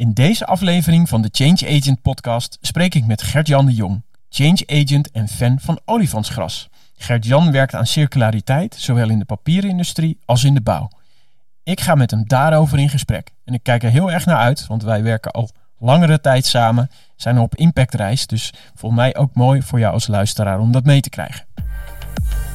[0.00, 4.62] In deze aflevering van de Change Agent podcast spreek ik met Gert-Jan de Jong, change
[4.66, 6.68] agent en fan van olifantsgras.
[6.96, 10.90] Gert-Jan werkt aan circulariteit, zowel in de papierindustrie als in de bouw.
[11.62, 14.66] Ik ga met hem daarover in gesprek en ik kijk er heel erg naar uit,
[14.66, 19.62] want wij werken al langere tijd samen, zijn op impactreis, dus voor mij ook mooi
[19.62, 21.44] voor jou als luisteraar om dat mee te krijgen.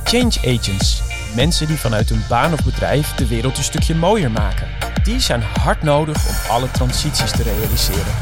[0.04, 1.02] Change agents,
[1.36, 4.68] mensen die vanuit hun baan of bedrijf de wereld een stukje mooier maken.
[5.04, 8.14] Die zijn hard nodig om alle transities te realiseren.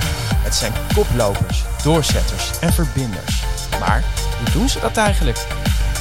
[0.44, 3.44] Het zijn koplopers, doorzetters en verbinders.
[3.80, 4.04] Maar
[4.38, 5.46] hoe doen ze dat eigenlijk?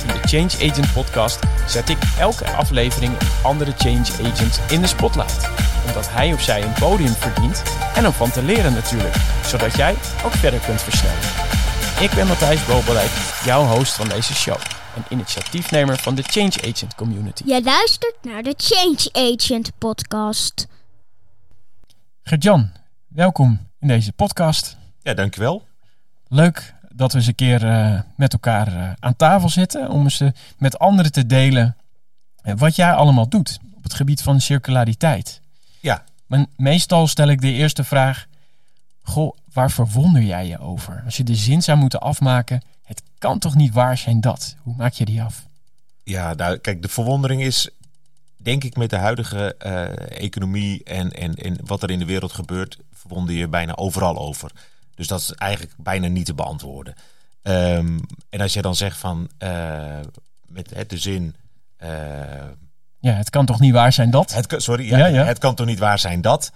[0.06, 4.86] In de Change Agent podcast zet ik elke aflevering een andere change agent in de
[4.86, 5.48] spotlight.
[5.86, 7.62] Omdat hij of zij een podium verdient
[7.94, 9.14] en om van te leren natuurlijk.
[9.46, 11.18] Zodat jij ook verder kunt versnellen.
[12.00, 13.10] Ik ben Matthijs Bobeleid,
[13.44, 14.81] jouw host van deze show.
[14.94, 17.42] En initiatiefnemer van de Change Agent Community.
[17.46, 20.66] Je luistert naar de Change Agent podcast.
[22.22, 22.70] Gert-Jan,
[23.08, 24.76] welkom in deze podcast.
[25.02, 25.66] Ja, dankjewel.
[26.28, 30.20] Leuk dat we eens een keer eh, met elkaar eh, aan tafel zitten om eens
[30.20, 31.76] eh, met anderen te delen
[32.42, 35.40] wat jij allemaal doet op het gebied van circulariteit.
[35.80, 38.26] Ja, Maar meestal stel ik de eerste vraag:
[39.02, 41.02] Goh, waar verwonder jij je over?
[41.04, 44.56] Als je de zin zou moeten afmaken, het kan toch niet waar zijn dat?
[44.62, 45.46] Hoe maak je die af?
[46.04, 47.68] ja nou, kijk, de verwondering is,
[48.36, 52.32] denk ik, met de huidige eh, economie en, en, en wat er in de wereld
[52.32, 54.50] gebeurt, verwonder je bijna overal over.
[54.94, 56.94] Dus dat is eigenlijk bijna niet te beantwoorden.
[57.42, 57.98] Ehm,
[58.30, 59.98] en als je dan zegt van, eh,
[60.46, 61.34] met hè, de zin,
[61.76, 61.88] eh,
[62.98, 64.32] Ja, het kan toch niet waar zijn dat?
[64.34, 65.24] het, sorry, ja, Ja, ja.
[65.24, 66.52] het kan toch niet waar zijn dat,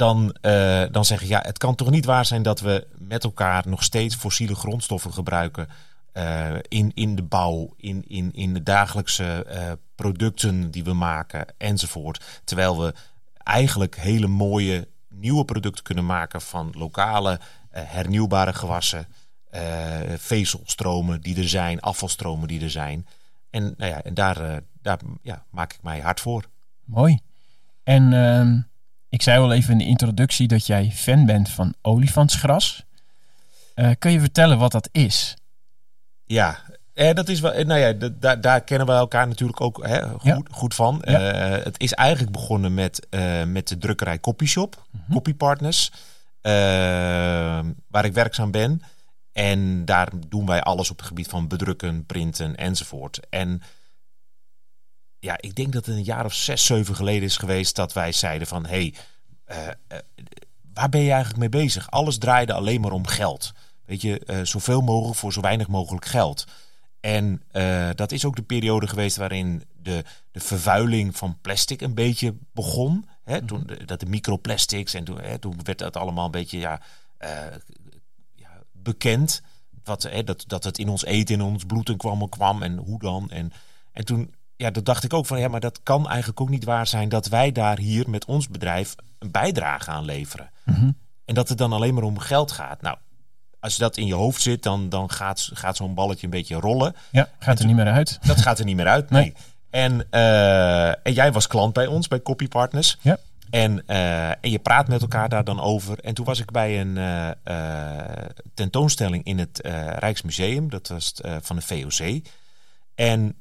[0.00, 3.24] dan, eh, dan zeg ik, ja, het kan toch niet waar zijn dat we met
[3.24, 5.68] elkaar nog steeds fossiele grondstoffen gebruiken
[6.12, 11.46] eh, in, in de bouw, in, in, in de dagelijkse eh, producten die we maken
[11.58, 12.40] enzovoort.
[12.44, 12.94] Terwijl we
[13.36, 19.06] eigenlijk hele mooie nieuwe producten kunnen maken van lokale hernieuwbare gewassen,
[20.16, 23.06] vezelstromen die er zijn, afvalstromen die er zijn.
[23.50, 26.44] En, nou ja, en daar, daar ja, maak ik mij hard voor.
[26.84, 27.18] Mooi.
[27.82, 28.60] En ehm,
[29.10, 32.84] ik zei al even in de introductie dat jij fan bent van olifantsgras.
[33.74, 35.34] Eh, kun je vertellen wat dat is?
[36.24, 36.58] Ja,
[36.94, 37.52] eh, dat is wel.
[37.52, 40.40] eh, Nou ja, daar, daar kennen we elkaar natuurlijk ook hè, goed, Ja.
[40.50, 41.02] goed van.
[41.04, 41.30] Ja.
[41.32, 43.06] Eh, het is eigenlijk begonnen met,
[43.46, 45.12] met de drukkerij Copyshop, Mhm.
[45.12, 45.90] Copy Partners,
[47.88, 48.82] waar ik werkzaam ben.
[49.32, 53.20] En daar doen wij alles op het gebied van bedrukken, printen enzovoort.
[53.30, 53.62] En
[55.20, 58.12] ja, ik denk dat het een jaar of zes, zeven geleden is geweest dat wij
[58.12, 58.94] zeiden van, hé, hey,
[59.44, 59.98] eh, eh,
[60.74, 61.90] waar ben je eigenlijk mee bezig?
[61.90, 63.52] Alles draaide alleen maar om geld.
[63.84, 66.46] Weet je, eh, zoveel mogelijk voor zo weinig mogelijk geld.
[67.00, 67.42] En
[67.94, 73.08] dat is ook de periode geweest waarin de, de vervuiling van plastic een beetje begon.
[73.24, 73.44] Hè?
[73.44, 76.80] Toen, de- dat de microplastics en toen, hè, toen werd dat allemaal een beetje ja,
[78.34, 79.42] ja, bekend.
[79.84, 82.62] Wat, hè, dat, dat het in ons eten, in ons bloed en kwam en kwam
[82.62, 83.30] en hoe dan.
[83.30, 83.52] En,
[83.92, 86.64] en toen ja, dat dacht ik ook van ja, maar dat kan eigenlijk ook niet
[86.64, 90.50] waar zijn dat wij daar hier met ons bedrijf een bijdrage aan leveren.
[90.64, 90.90] Mhm.
[91.24, 92.82] En dat het dan alleen maar om geld gaat.
[92.82, 92.96] Nou,
[93.60, 96.96] als dat in je hoofd zit, dan, dan gaat, gaat zo'n balletje een beetje rollen.
[97.10, 98.18] Ja, gaat er niet meer uit.
[98.26, 99.10] Dat gaat er niet meer uit.
[99.10, 99.22] Nee.
[99.22, 99.34] Nee.
[99.70, 102.98] En, eh, en jij was klant bij ons, bij Copy Partners.
[103.00, 103.18] Ja.
[103.50, 105.98] En, eh, en je praat met elkaar daar dan over.
[105.98, 106.96] En toen was ik bij een
[107.42, 109.60] eh, tentoonstelling in het
[109.98, 110.70] Rijksmuseum.
[110.70, 112.22] Dat was het, van de VOC.
[112.94, 113.36] En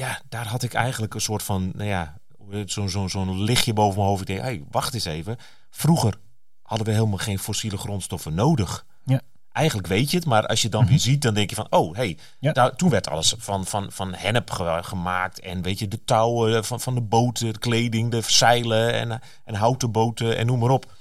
[0.00, 2.18] ja, daar had ik eigenlijk een soort van, nou ja,
[2.66, 4.20] zo'n zo, zo'n lichtje boven mijn hoofd.
[4.20, 5.36] Ik denk, hey, wacht eens even.
[5.70, 6.14] Vroeger
[6.62, 8.86] hadden we helemaal geen fossiele grondstoffen nodig.
[9.04, 9.20] Ja.
[9.52, 11.94] Eigenlijk weet je het, maar als je dan weer ziet, dan denk je van, oh,
[11.96, 12.52] hey, Ja.
[12.52, 15.40] daar- toen werd alles van, van, van hennep ge- gemaakt.
[15.40, 19.54] En weet je, de touwen van, van de boten, de kleding, de zeilen en, en
[19.54, 20.92] houten boten en noem maar op.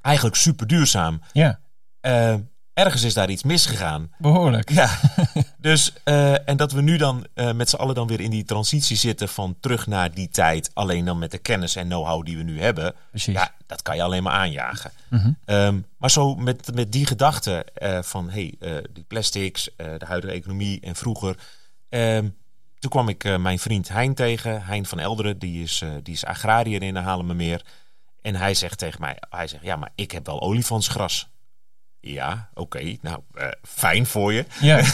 [0.00, 1.20] Eigenlijk super duurzaam.
[1.32, 1.60] Ja,
[2.00, 2.34] Eh,
[2.74, 4.10] ergens is daar iets misgegaan.
[4.18, 4.70] behoorlijk.
[4.70, 4.98] Ja,
[5.58, 8.44] dus eh, en dat we nu dan eh, met z'n allen dan weer in die
[8.44, 12.36] transitie zitten van terug naar die tijd, alleen dan met de kennis en know-how die
[12.36, 12.94] we nu hebben.
[13.10, 13.34] Precies.
[13.34, 14.90] Ja, dat kan je alleen maar aanjagen.
[15.08, 15.30] Mhm.
[15.44, 18.54] Ehm, maar zo met, met die gedachte eh, van hey,
[18.92, 21.36] die plastics, de huidige economie en vroeger.
[21.88, 22.28] ehm,
[22.78, 26.82] toen kwam ik mijn vriend Hein tegen, Hein van Elderen, die is, die is agrariër
[26.82, 27.62] in de Halemermeer.
[28.22, 31.31] En hij zegt tegen mij, hij zegt, ja, maar ik heb wel olifantsgras.
[32.04, 34.44] Ja, oké, nou, eh, fijn voor je.
[34.60, 34.80] Ja,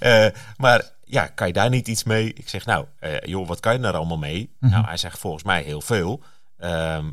[0.00, 0.26] Eh,
[0.56, 2.32] maar ja, kan je daar niet iets mee?
[2.32, 4.50] Ik zeg, nou, eh, joh, wat kan je daar allemaal mee?
[4.60, 4.72] Mhm.
[4.72, 6.22] Nou, hij zegt volgens mij heel veel.
[6.58, 7.10] Ehm,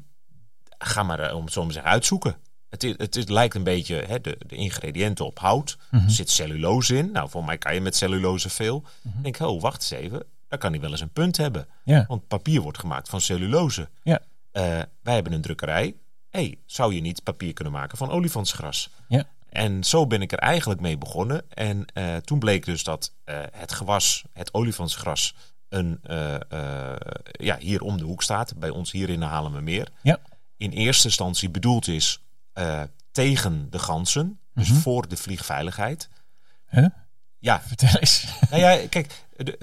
[0.77, 2.35] ga maar, om het zo maar te zeggen, uitzoeken.
[2.69, 5.77] Het, is, het is, lijkt een beetje hè, de, de ingrediënten op hout.
[5.91, 6.03] Mhm.
[6.03, 7.11] Er zit cellulose in.
[7.11, 8.83] Nou, voor mij kan je met cellulose veel.
[9.03, 10.23] Ik denk, oh, wacht eens even.
[10.47, 11.67] Dan kan hij wel eens een punt hebben.
[11.83, 13.89] ja, Want papier wordt gemaakt van cellulose.
[14.03, 14.19] ja.
[15.01, 15.95] Wij hebben een drukkerij.
[16.31, 18.89] Hey, zou je niet papier kunnen maken van olifantsgras?
[19.07, 19.27] Ja.
[19.49, 21.43] En zo ben ik er eigenlijk mee begonnen.
[21.49, 25.35] En eh, toen bleek dus dat eh, het gewas, het olifantsgras,
[25.69, 26.35] een, eh,
[27.31, 28.59] ja, hier om de hoek staat.
[28.59, 29.87] Bij ons hier in de Halemermeer.
[30.01, 30.19] Ja.
[30.57, 32.21] In eerste instantie bedoeld is
[33.11, 34.39] tegen de ganzen.
[34.53, 34.79] Dus Mhm.
[34.79, 36.09] voor de vliegveiligheid.
[36.69, 36.85] Huh?
[37.39, 38.25] Ja, Vertel eens.
[38.49, 39.57] nou ja, kijk, de,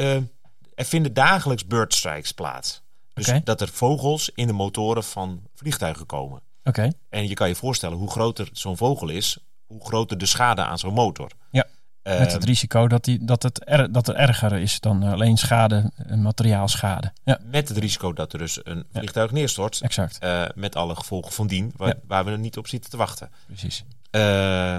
[0.75, 2.82] er vinden dagelijks birdstrikes plaats.
[3.14, 6.43] Dus dat er vogels in de motoren van vliegtuigen komen.
[6.69, 6.91] Oké.
[7.09, 10.79] En je kan je voorstellen hoe groter zo'n vogel is, hoe groter de schade aan
[10.79, 11.31] zo'n motor.
[11.50, 11.67] Ja,
[12.03, 15.37] Eh, Met het risico dat, die, dat, het er, dat er erger is dan alleen
[15.37, 17.12] schade, eh, materiaalschade.
[17.25, 19.81] Ja, met het risico dat er dus een vliegtuig neerstort.
[19.81, 20.19] exact.
[20.19, 21.94] eh, met alle gevolgen van dien, waar, Ja.
[22.06, 23.31] waar we er niet op zitten te wachten.
[23.47, 23.85] Precies.
[24.11, 24.75] Eh,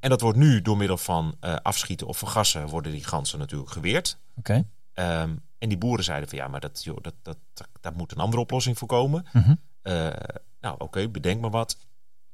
[0.00, 3.70] en dat wordt nu door middel van eh, afschieten of vergassen, worden die ganzen natuurlijk
[3.70, 4.18] geweerd.
[4.36, 4.64] Oké.
[4.94, 8.12] Ehm, en die boeren zeiden van ja, maar dat, joh, dat, dat, dat, daar moet
[8.12, 9.26] een andere oplossing voor komen.
[9.32, 9.54] Mhm.
[9.82, 10.06] Eh,
[10.60, 11.76] nou, oké, bedenk maar wat.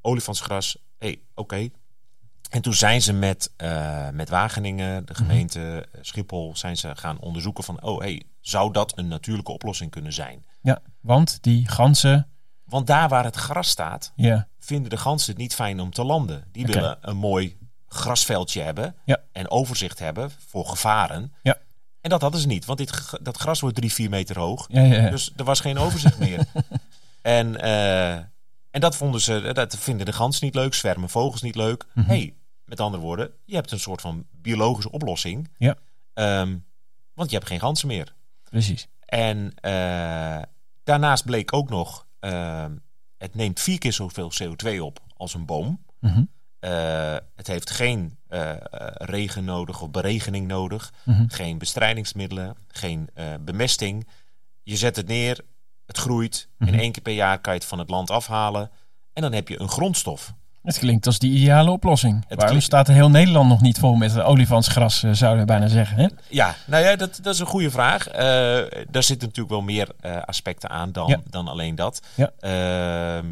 [0.01, 1.69] Olifantsgras, hé, hey, oké.
[2.51, 7.19] En toen zijn ze met, eh, met Wageningen, de gemeente eh, Schiphol, zijn ze gaan
[7.21, 10.45] onderzoeken van, oh, hey, zou dat een natuurlijke oplossing kunnen zijn?
[10.63, 12.29] Ja, want die ganzen,
[12.65, 16.05] Want daar waar het gras staat, ja, vinden de ganzen het niet fijn om te
[16.05, 16.45] landen.
[16.53, 17.57] Die willen een mooi
[17.89, 19.19] grasveldje hebben Ja.
[19.33, 21.33] en overzicht hebben voor gevaren.
[21.43, 21.59] Ja.
[22.01, 24.67] En dat hadden ze niet, want dit, dat gras wordt drie, vier meter hoog.
[24.69, 25.11] ja, ja, ja.
[25.11, 26.45] Dus er was geen overzicht meer.
[27.27, 28.13] En, eh,
[28.71, 31.85] en dat vonden ze, dat vinden de ganzen niet leuk, zwermen vogels niet leuk.
[31.95, 32.07] Mhm.
[32.07, 32.35] hey,
[32.65, 35.51] met andere woorden, je hebt een soort van biologische oplossing.
[35.59, 35.77] Ja.
[36.15, 36.57] Ehm,
[37.15, 38.15] want je hebt geen ganzen meer.
[38.51, 38.89] precies.
[39.05, 40.43] En eh,
[40.85, 42.73] daarnaast bleek ook nog, ehm,
[43.19, 45.85] het neemt vier keer zoveel CO2 op als een boom.
[46.01, 46.25] Mhm.
[46.59, 48.59] Eh, het heeft geen eh, eh,
[48.93, 50.93] regen nodig of beregening nodig.
[51.05, 51.25] Mhm.
[51.29, 54.07] Geen bestrijdingsmiddelen, geen eh, bemesting.
[54.63, 55.45] Je zet het neer,
[55.87, 56.49] het groeit.
[56.59, 56.73] Mhm.
[56.73, 58.71] In één keer per jaar kan je het van het land afhalen.
[59.13, 60.33] En dan heb je een grondstof.
[60.63, 62.25] Het klinkt als die ideale oplossing.
[62.29, 65.97] Waarom klinkt- staat heel Nederland nog niet vol met olifantsgras, eh, zouden we bijna zeggen.
[65.99, 66.07] Hè?
[66.29, 68.09] Ja, nou ja, dat, dat is een goede vraag.
[68.09, 68.23] Eh,
[68.91, 71.21] daar zitten natuurlijk wel meer eh, aspecten aan dan, Ja.
[71.31, 72.03] dan alleen dat.
[72.15, 72.31] Ja.
[72.41, 73.27] Ehm,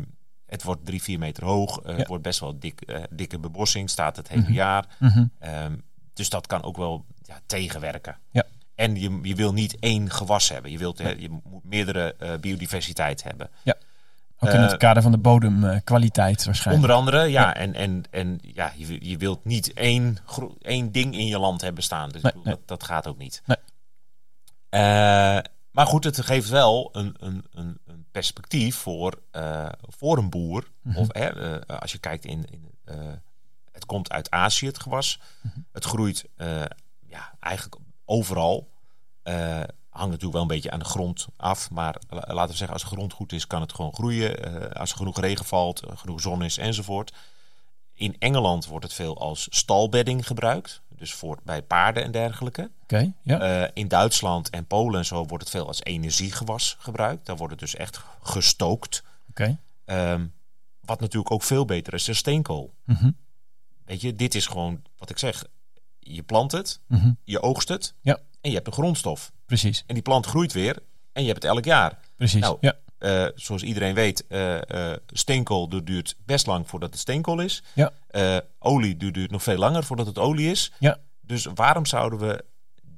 [0.46, 1.80] het wordt drie, vier meter hoog.
[1.86, 1.92] Ja.
[1.94, 4.52] Het wordt best wel dik, dikke bebossing, staat het hele Mhm.
[4.52, 4.84] jaar.
[4.98, 5.24] Mhm.
[5.38, 5.72] Ehm,
[6.12, 8.16] dus dat kan ook wel ja, tegenwerken.
[8.30, 8.44] Ja.
[8.74, 10.70] En je, je wil niet één gewas hebben.
[10.70, 13.50] Je, wilt, eh, je moet meerdere eh, biodiversiteit hebben.
[14.38, 16.84] Ook in Eh, het kader van de bodemkwaliteit waarschijnlijk.
[16.86, 17.28] Onder andere, ja.
[17.42, 17.54] Ja.
[17.54, 20.18] En, en, en ja, je, je wilt niet één,
[20.60, 22.08] één ding in je land hebben staan.
[22.08, 22.54] Dus Nee, ik bedoel, nee.
[22.66, 23.42] Dat, dat gaat ook niet.
[23.46, 23.56] Nee.
[24.68, 25.38] Eh,
[25.70, 30.68] maar goed, het geeft wel een, een, een, een perspectief voor, eh, voor een boer.
[30.82, 30.98] Mhm.
[30.98, 32.44] Of hè, eh, als je kijkt in...
[32.50, 32.96] in eh,
[33.72, 35.20] het komt uit Azië, het gewas.
[35.40, 35.58] Mhm.
[35.72, 36.62] Het groeit eh,
[37.06, 38.70] ja, eigenlijk overal.
[39.22, 41.70] Eh, hangt natuurlijk wel een beetje aan de grond af.
[41.70, 44.42] Maar la- laten we zeggen, als de grond goed is, kan het gewoon groeien.
[44.42, 47.12] Eh, als er genoeg regen valt, eh, genoeg zon is enzovoort.
[47.94, 50.82] In Engeland wordt het veel als stalbedding gebruikt.
[50.88, 52.70] Dus voor, bij paarden en dergelijke.
[52.82, 53.70] Oké, ja.
[53.74, 57.26] In Duitsland en Polen en zo wordt het veel als energiegewas gebruikt.
[57.26, 59.02] Daar wordt het dus echt gestookt.
[59.30, 59.58] Oké.
[59.84, 60.26] Ehm,
[60.80, 62.74] wat natuurlijk ook veel beter is dan steenkool.
[62.84, 63.10] Mhm.
[63.84, 65.44] Weet je, dit is gewoon wat ik zeg.
[66.04, 67.12] Je plant het, Mhm.
[67.24, 68.18] je oogst het Ja.
[68.40, 69.32] en je hebt een grondstof.
[69.46, 70.78] Precies, En die plant groeit weer
[71.12, 71.98] en je hebt het elk jaar.
[72.16, 72.40] precies.
[72.40, 72.74] Nou, ja.
[72.98, 77.62] Eh, zoals iedereen weet, eh, steenkool duurt best lang voordat het steenkool is.
[77.74, 77.92] Ja.
[78.58, 80.72] Olie duurt, nog veel langer voordat het olie is.
[80.78, 80.98] Ja.
[81.20, 82.44] Dus waarom zouden we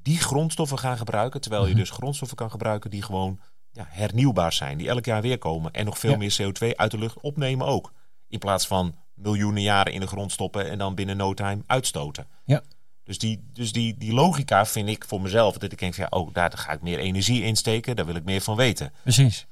[0.03, 1.79] die grondstoffen gaan gebruiken, terwijl je Mhm.
[1.79, 3.41] dus grondstoffen kan gebruiken die gewoon
[3.73, 6.17] ja, hernieuwbaar zijn, die elk jaar weer komen en nog veel Ja.
[6.17, 7.93] meer CO2 uit de lucht opnemen ook.
[8.29, 12.27] In plaats van miljoenen jaren in de grond stoppen en dan binnen no time uitstoten.
[12.45, 12.63] Ja.
[13.07, 16.19] Dus, die, dus die, die logica vind ik voor mezelf, dat ik denk van ja,
[16.19, 18.93] oh, daar ga ik meer energie in steken, daar wil ik meer van weten.
[19.03, 19.47] Precies.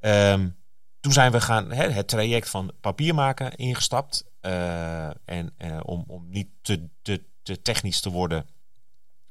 [0.00, 0.48] Ehm,
[1.00, 4.24] toen zijn we gaan hè, het traject van papier maken ingestapt.
[4.40, 8.46] Eh, en eh, om, om niet te, te, te technisch te worden,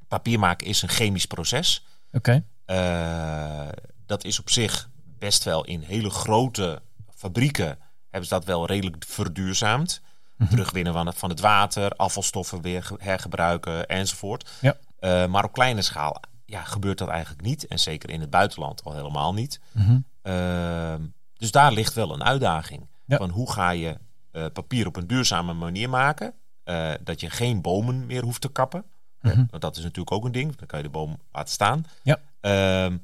[0.07, 1.85] papier maken is een chemisch proces.
[2.11, 2.43] Oké.
[2.65, 3.67] Eh,
[4.05, 6.81] dat is op zich best wel in hele grote
[7.15, 7.77] fabrieken
[8.09, 10.01] hebben ze dat wel redelijk verduurzaamd.
[10.41, 10.49] Mhm.
[10.49, 14.49] Terugwinnen van het, van het water, afvalstoffen weer ge- hergebruiken enzovoort.
[14.61, 14.77] Ja.
[14.99, 17.67] Eh, maar op kleine schaal ja, gebeurt dat eigenlijk niet.
[17.67, 19.59] En zeker in het buitenland al helemaal niet.
[19.71, 19.99] Mhm.
[20.21, 21.01] Ehm,
[21.33, 22.87] dus daar ligt wel een uitdaging.
[23.05, 23.17] Ja.
[23.17, 23.97] Van hoe ga je
[24.31, 26.33] eh, papier op een duurzame manier maken?
[26.63, 28.83] eh, dat je geen bomen meer hoeft te kappen.
[29.21, 29.43] Mhm.
[29.49, 30.55] want dat is natuurlijk ook een ding.
[30.55, 31.85] Dan kan je de boom laten staan.
[32.03, 32.19] Ja.
[32.41, 32.97] Ehm,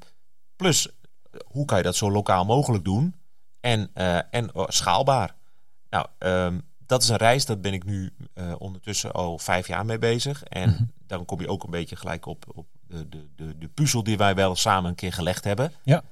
[0.56, 0.88] plus,
[1.46, 3.14] hoe kan je dat zo lokaal mogelijk doen?
[3.60, 3.90] En,
[4.30, 5.34] en oh, schaalbaar.
[5.90, 9.84] Nou, ehm, dat is een reis, dat ben ik nu eh, ondertussen al vijf jaar
[9.84, 10.42] mee bezig.
[10.42, 10.82] En Mhm.
[11.06, 14.16] dan kom je ook een beetje gelijk op, op de, de, de, de puzzel die
[14.16, 15.72] wij wel samen een keer gelegd hebben.
[15.82, 16.02] Ja.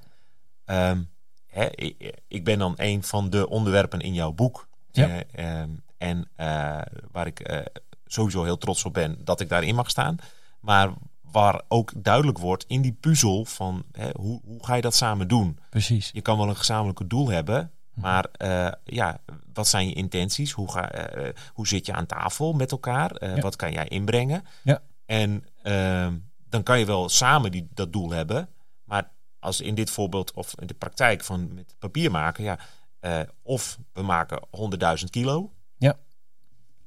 [0.65, 1.01] Ehm,
[1.47, 4.67] hè, ik, ik ben dan een van de onderwerpen in jouw boek.
[4.91, 5.07] Ja.
[5.07, 6.81] Eh, ehm, en eh,
[7.11, 7.65] waar ik
[8.05, 10.17] sowieso heel trots op ben dat ik daarin mag staan.
[10.59, 14.95] Maar waar ook duidelijk wordt in die puzzel van hè, hoe, hoe ga je dat
[14.95, 15.59] samen doen?
[15.69, 16.09] Precies.
[16.13, 19.19] Je kan wel een gezamenlijke doel hebben, maar eh, ja,
[19.53, 20.51] wat zijn je intenties?
[20.51, 23.11] Hoe, ga, eh, hoe zit je aan tafel met elkaar?
[23.11, 23.41] Eh, Ja.
[23.41, 24.43] Wat kan jij inbrengen?
[24.63, 24.81] Ja.
[25.05, 26.17] En ehm,
[26.49, 28.49] dan kan je wel samen die, dat doel hebben,
[28.83, 32.59] maar als in dit voorbeeld of in de praktijk van met papier maken, ja,
[32.99, 35.97] eh, of we maken 100.000 kilo, Ja.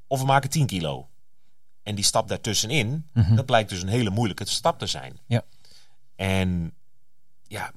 [0.06, 1.08] of we maken 10 kilo.
[1.82, 3.34] En die stap daartussenin, Mhm.
[3.34, 5.18] dat blijkt dus een hele moeilijke stap te zijn.
[5.26, 5.42] Ja.
[6.16, 6.74] En
[7.42, 7.72] ja,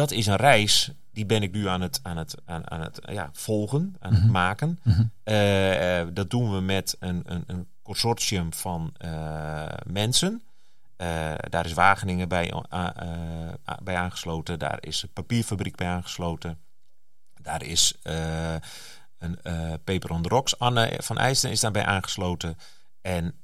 [0.00, 3.00] dat is een reis, die ben ik nu aan het, aan het, aan, aan het
[3.10, 4.78] ja, volgen, aan het maken.
[4.82, 5.02] Mhm.
[5.22, 10.42] Eh, eh, dat doen we met een, een, een consortium van eh, mensen.
[11.50, 12.52] Daar is Wageningen bij,
[13.82, 14.58] bij aangesloten.
[14.58, 16.58] Daar is een papierfabriek bij aangesloten.
[17.42, 17.94] Daar is
[19.18, 19.38] een
[19.84, 20.58] Paper on the Rocks.
[20.58, 22.58] Anne van IJsden is daarbij aangesloten.
[23.00, 23.34] En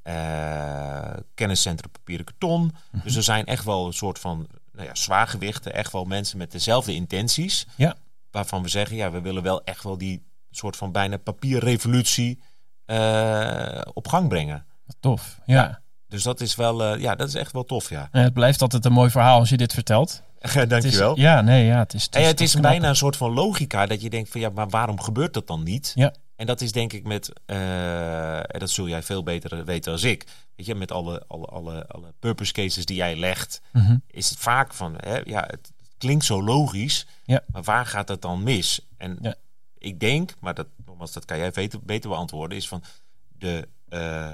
[1.34, 2.74] kenniscentrum papieren karton.
[3.02, 4.46] Dus er zijn echt wel een soort van
[4.76, 5.74] nou ja, zwaargewichten.
[5.74, 7.66] Echt wel mensen met dezelfde intenties.
[7.76, 7.94] Ja.
[8.30, 12.40] Waarvan we zeggen, ja, we willen wel echt wel die soort van bijna papierrevolutie
[12.84, 14.66] eh, op gang brengen.
[15.00, 15.38] Tof.
[15.46, 15.80] Ja.
[16.08, 18.08] Dus dat is wel, eh, ja, dat is echt wel tof, ja.
[18.10, 20.22] En het blijft altijd een mooi verhaal als je dit vertelt.
[20.54, 21.08] Dankjewel.
[21.08, 22.08] Het is, ja, nee, ja, het is.
[22.08, 24.48] En ja, het toch is bijna een soort van logica dat je denkt van ja,
[24.48, 25.92] maar waarom gebeurt dat dan niet?
[25.94, 26.14] Ja.
[26.36, 30.02] En dat is denk ik met, eh, en dat zul jij veel beter weten als
[30.02, 30.26] ik.
[30.56, 33.96] Weet je, met alle, alle, alle, alle purpose cases die jij legt, Mhm.
[34.06, 37.40] is het vaak van, hè, ja, het klinkt zo logisch, Ja.
[37.52, 38.86] maar waar gaat het dan mis?
[38.96, 39.34] En Ja.
[39.78, 42.82] ik denk, maar dat, nogmaals, dat kan jij beter, beter beantwoorden, is van
[43.28, 44.30] de, eh,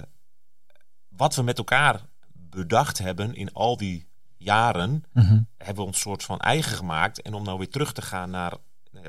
[1.08, 2.00] wat we met elkaar
[2.32, 4.06] bedacht hebben in al die
[4.36, 5.40] jaren, Mhm.
[5.56, 7.22] hebben we ons soort van eigen gemaakt.
[7.22, 8.52] En om nou weer terug te gaan naar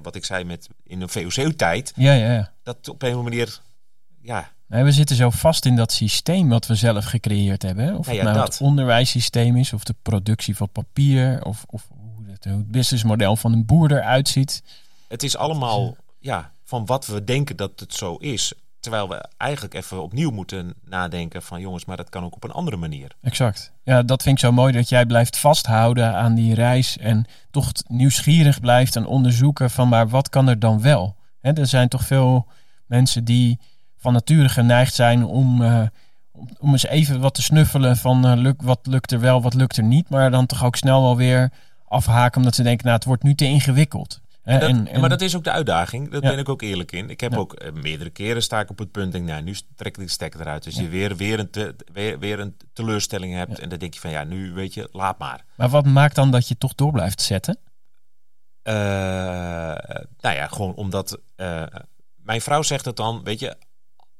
[0.01, 2.51] wat ik zei met in een VOC-tijd, Ja, ja, ja.
[2.63, 3.59] dat op een of andere manier,
[4.21, 7.85] ja, Nee, we zitten zo vast in dat systeem wat we zelf gecreëerd hebben.
[7.85, 7.95] Hè?
[7.95, 8.53] Of Nou het nou dat.
[8.53, 13.35] het onderwijssysteem is, of de productie van papier, of, of hoe het, hoe het businessmodel
[13.35, 14.63] van een boer eruit ziet.
[15.07, 18.53] het is allemaal ja, van wat we denken dat het zo is.
[18.84, 22.52] Terwijl we eigenlijk even opnieuw moeten nadenken van jongens, maar dat kan ook op een
[22.52, 23.12] andere manier.
[23.22, 23.72] Exact.
[23.84, 27.72] Ja, dat vind ik zo mooi dat jij blijft vasthouden aan die reis en toch
[27.88, 31.16] nieuwsgierig blijft en onderzoeken van maar wat kan er dan wel?
[31.42, 32.48] Hè, er zijn toch veel
[32.86, 33.60] mensen die
[33.98, 35.82] van nature geneigd zijn om, eh,
[36.60, 39.84] om, eens even wat te snuffelen van luk, wat lukt er wel, wat lukt er
[39.84, 41.52] niet, maar dan toch ook snel wel weer
[41.88, 44.22] afhaken omdat ze denken nou het wordt nu te ingewikkeld.
[44.43, 46.12] Dat- en, en- maar dat is ook de uitdaging.
[46.12, 46.29] Daar Ja.
[46.29, 47.09] ben ik ook eerlijk in.
[47.09, 47.38] Ik heb Ja.
[47.38, 49.12] ook eh, meerdere keren sta ik op het punt.
[49.12, 50.63] Denk, nou, nu trek ik de stekker eruit.
[50.63, 53.59] Dus je weer, weer, een te- weer, weer een teleurstelling hebt.
[53.59, 55.45] En dan denk je van ja, nu weet je, laat maar.
[55.55, 57.57] maar wat maakt dan dat je toch door blijft zetten?
[58.62, 58.73] Eh,
[60.19, 61.63] nou ja, gewoon omdat eh,
[62.15, 63.55] mijn vrouw zegt het dan, weet je,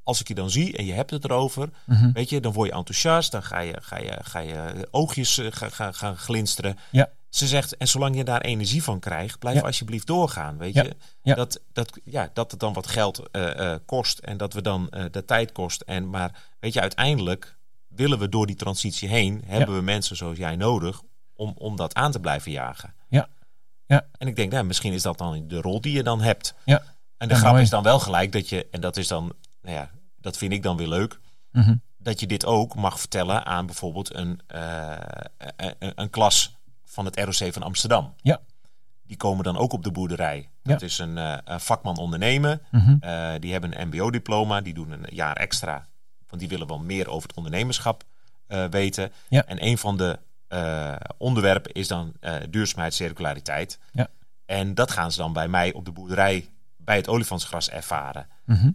[0.03, 2.11] als ik je dan zie en je hebt het erover, Mhm.
[2.11, 5.71] weet je, dan word je enthousiast, dan ga je, ga je, ga je oogjes gaan
[5.71, 6.77] gaan gaan glinsteren.
[6.91, 7.09] Ja.
[7.33, 9.65] Ze zegt, en zolang je daar energie van krijgt, blijf Ja.
[9.65, 10.83] alsjeblieft doorgaan, weet Ja.
[10.83, 10.95] je.
[11.21, 11.35] Ja.
[11.35, 14.89] Dat, dat, ja, dat het dan wat geld eh, eh, kost en dat we dan
[14.89, 15.81] eh, de tijd kost.
[15.81, 20.37] En, maar weet je, uiteindelijk willen we door die transitie heen, hebben we mensen zoals
[20.37, 21.01] jij nodig
[21.35, 22.93] om, om dat aan te blijven jagen.
[23.09, 23.27] Ja.
[23.85, 24.05] Ja.
[24.17, 26.53] En ik denk, nou, misschien is dat dan de rol die je dan hebt.
[26.65, 26.83] Ja.
[27.17, 27.63] En de grap mooi.
[27.63, 30.63] is dan wel gelijk dat je, en dat is dan, nou ja, dat vind ik
[30.63, 31.19] dan weer leuk,
[31.51, 31.75] Mhm.
[31.97, 36.55] dat je dit ook mag vertellen aan bijvoorbeeld een, een, een- een klas
[36.93, 38.13] van het ROC van Amsterdam.
[38.21, 38.41] Ja.
[39.03, 40.50] Die komen dan ook op de boerderij.
[40.63, 42.62] Dat is een, eh, een vakman ondernemen.
[42.71, 42.95] Mhm.
[43.00, 44.62] Eh, die hebben een MBO-diploma.
[44.62, 45.88] Die doen een jaar extra.
[46.27, 48.03] Want die willen wel meer over het ondernemerschap
[48.47, 49.12] eh, weten.
[49.27, 49.45] Ja.
[49.45, 50.19] En een van de
[51.17, 52.13] onderwerpen is dan
[52.50, 53.79] duurzaamheid, circulariteit.
[53.91, 54.07] Ja.
[54.45, 58.27] En dat gaan ze dan bij mij op de boerderij bij het olifantsgras ervaren.
[58.45, 58.71] Mhm.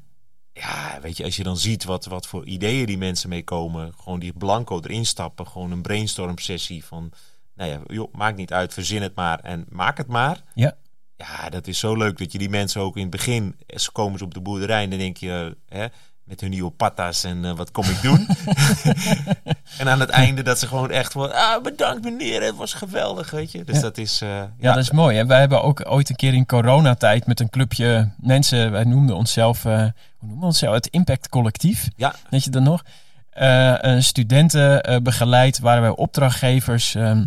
[0.53, 4.19] Ja, weet je, als je dan ziet wat, wat voor ideeën die mensen meekomen, gewoon
[4.19, 7.13] die blanco erin stappen, gewoon een brainstorm sessie van,
[7.59, 10.37] nou ja, joh, maakt niet uit, verzin het maar en maak het maar.
[10.55, 10.73] Ja.
[11.17, 13.91] Ja, dat is zo leuk dat je die mensen ook in het begin, eh, ze
[13.93, 15.87] komen ze op de boerderij en dan denk je, hè,
[16.25, 18.27] met hun nieuwe patas en eh, wat kom ik doen?
[19.79, 23.31] en aan het einde dat ze gewoon echt van, ah, bedankt meneer, het was geweldig,
[23.31, 23.65] weet je.
[23.65, 23.81] Dus Ja.
[23.83, 25.17] dat is, eh, ja, Ja, dat is mooi.
[25.17, 25.27] Hè?
[25.27, 29.63] Wij hebben ook ooit een keer in coronatijd met een clubje mensen, wij noemden onszelf,
[29.63, 30.75] hoe noemen we onszelf?
[30.75, 31.89] Het Impact Collectief.
[31.97, 32.83] ja, Weet je dat nog?
[33.31, 37.25] Een studenten begeleid waren wij opdrachtgevers ehm,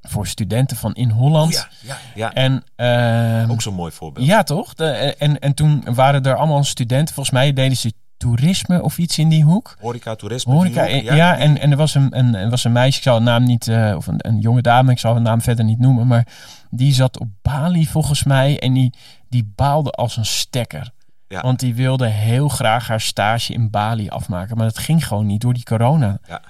[0.00, 1.52] voor studenten van in Holland.
[1.52, 2.32] Ja, ja, ja.
[2.32, 4.26] En ehm, ook zo'n mooi voorbeeld.
[4.26, 4.74] ja, toch?
[4.74, 4.86] De,
[5.18, 9.28] en, en toen waren er allemaal studenten, volgens mij deden ze toerisme of iets in
[9.28, 9.76] die hoek.
[9.80, 10.52] Horeca, toerisme.
[10.52, 13.14] Horeca, hoek, ja, en, en er was een, een, er was een meisje, ik zal
[13.14, 15.78] haar naam niet, eh, of een, een jonge dame, ik zal haar naam verder niet
[15.78, 16.26] noemen, maar
[16.70, 18.94] die zat op Bali volgens mij en die,
[19.28, 20.90] die baalde als een stekker.
[21.28, 21.40] Ja.
[21.40, 25.40] Want die wilde heel graag haar stage in Bali afmaken, maar dat ging gewoon niet
[25.40, 26.18] door die corona.
[26.28, 26.40] Ja.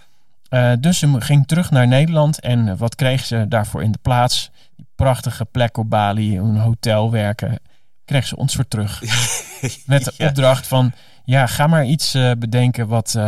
[0.48, 3.98] Eh, dus ze ging terug naar Nederland en eh, wat kreeg ze daarvoor in de
[4.02, 4.50] plaats?
[4.76, 7.58] Die prachtige plek op Bali, een hotel werken,
[8.04, 9.02] kreeg ze ons voor terug.
[9.86, 10.92] Met de opdracht van,
[11.24, 13.18] ja, ga maar iets eh, bedenken wat,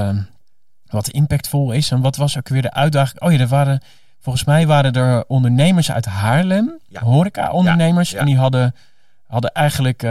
[0.87, 1.91] wat impactvol is.
[1.91, 3.21] En wat was ook weer de uitdaging?
[3.21, 3.81] Oh ja, er waren,
[4.21, 7.01] volgens mij waren er ondernemers uit Haarlem, Ja.
[7.03, 8.11] horeca-ondernemers.
[8.11, 8.21] Ja, ja.
[8.21, 8.75] En die hadden,
[9.27, 10.03] hadden eigenlijk,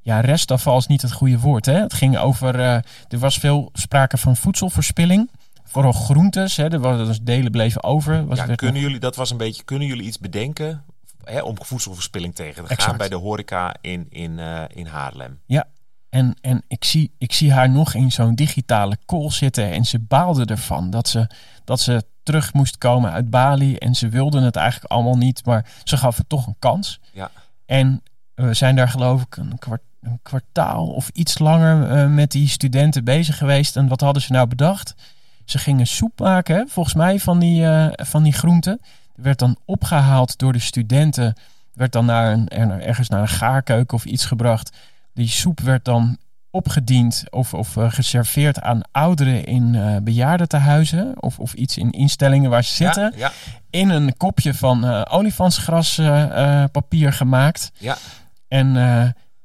[0.00, 1.66] ja, restafval is niet het goede woord.
[1.66, 1.80] Hè?
[1.80, 2.82] Het ging over, er
[3.18, 5.30] was veel sprake van voedselverspilling.
[5.74, 6.68] Vooral groentes, hè?
[6.68, 8.26] er waren dus delen bleven over.
[8.26, 10.84] Was Ja, kunnen jullie, dat was een beetje, kunnen jullie iets bedenken
[11.24, 15.40] hè, om voedselverspilling tegen te gaan bij de horeca in, in, eh, in Haarlem?
[16.10, 19.98] En, en ik, zie, ik zie haar nog in zo'n digitale call zitten en ze
[19.98, 21.30] baalde ervan dat ze,
[21.64, 23.76] dat ze terug moest komen uit Bali.
[23.76, 27.00] En ze wilden het eigenlijk allemaal niet, maar ze gaf het toch een kans.
[27.12, 27.30] Ja.
[27.66, 28.02] En
[28.34, 32.48] we zijn daar geloof ik een, kwart, een kwartaal of iets langer eh, met die
[32.48, 33.76] studenten bezig geweest.
[33.76, 34.94] En wat hadden ze nou bedacht?
[35.44, 38.80] Ze gingen soep maken, hè, volgens mij, van die, eh, van die groenten.
[39.16, 41.34] Er werd dan opgehaald door de studenten.
[41.72, 44.76] Werd dan naar een, er- ergens naar een gaarkeuken of iets gebracht.
[45.14, 46.18] Die soep werd dan
[46.50, 51.12] opgediend of, of eh, geserveerd aan ouderen in eh bejaardentehuizen.
[51.22, 53.02] Of, of iets in instellingen waar ze zitten.
[53.16, 53.32] Ja, ja,
[53.70, 57.70] In een kopje van eh olifantsgraspapier papier gemaakt.
[57.78, 57.96] ja.
[58.48, 58.76] En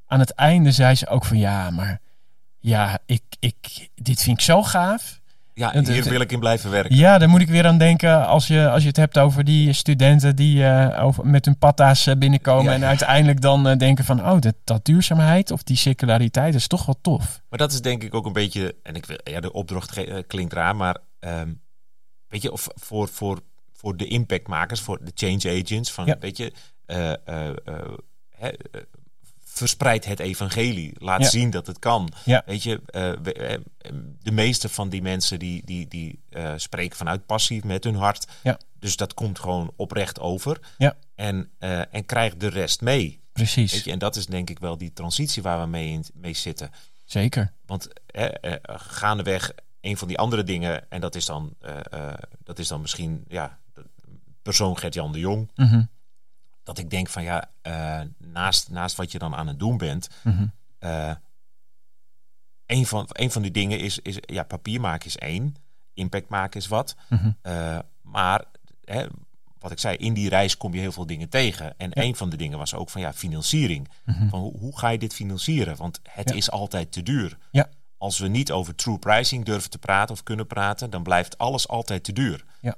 [0.07, 1.99] aan het einde zei ze ook van ja, maar
[2.59, 5.18] ja, ik, ik, dit vind ik zo gaaf.
[5.59, 6.95] Ja Het- hier het- wil ik in blijven werken.
[6.95, 9.73] Ja, daar moet ik weer aan denken als je, als je het hebt over die
[9.73, 12.73] studenten die eh, over, met hun patta's eh, binnenkomen Ja.
[12.73, 16.85] en uiteindelijk dan eh, denken van oh, dat, dat duurzaamheid of die circulariteit is toch
[16.85, 17.41] wel tof.
[17.49, 20.15] Maar dat is denk ik ook een beetje, en ik wil, ja, de opdracht eh,
[20.27, 21.49] klinkt raar, maar ehm,
[22.27, 23.39] weet je, of voor, voor,
[23.73, 26.15] voor de impactmakers, voor de change agents, van Ja.
[26.19, 26.53] weet je,
[26.85, 27.53] eh, eh, eh,
[28.37, 28.81] hè, eh,
[29.59, 31.29] verspreid het evangelie, laat Ja.
[31.29, 32.11] zien dat het kan.
[32.25, 32.43] Ja.
[32.45, 33.59] Weet je, eh, eh,
[34.21, 38.27] de meeste van die mensen die, die, die eh, spreken vanuit passie met hun hart.
[38.43, 38.59] Ja.
[38.79, 40.59] Dus dat komt gewoon oprecht over.
[40.77, 40.95] Ja.
[41.15, 41.49] En,
[41.91, 43.19] en krijgt de rest mee.
[43.33, 46.05] Precies, Weet je, en dat is denk ik wel die transitie waar we mee, in,
[46.13, 46.71] mee zitten.
[47.05, 47.51] zeker.
[47.65, 47.87] Want
[48.63, 51.53] gaandeweg een van die andere dingen, en dat is dan,
[52.43, 53.59] dat is dan misschien ja,
[54.41, 55.81] persoon Gert-Jan de Jong, Mhm,
[56.69, 60.09] dat ik denk van ja, eh, naast, naast wat je dan aan het doen bent,
[60.23, 60.47] mhm.
[60.79, 61.11] eh
[62.65, 65.55] een, van, een van die dingen is, is, ja, papier maken is één,
[65.93, 66.95] impact maken is wat.
[67.09, 67.31] Mhm.
[67.41, 68.43] Eh, maar
[68.83, 69.05] hè,
[69.59, 71.77] wat ik zei, in die reis kom je heel veel dingen tegen.
[71.77, 72.01] En Ja.
[72.03, 73.87] een van de dingen was ook van ja, financiering.
[74.05, 74.29] Mhm.
[74.29, 75.75] Van hoe, hoe ga je dit financieren?
[75.75, 76.35] Want het Ja.
[76.35, 77.37] is altijd te duur.
[77.51, 77.69] Ja.
[77.97, 81.67] Als we niet over true pricing durven te praten of kunnen praten, dan blijft alles
[81.67, 82.45] altijd te duur.
[82.61, 82.75] Ja.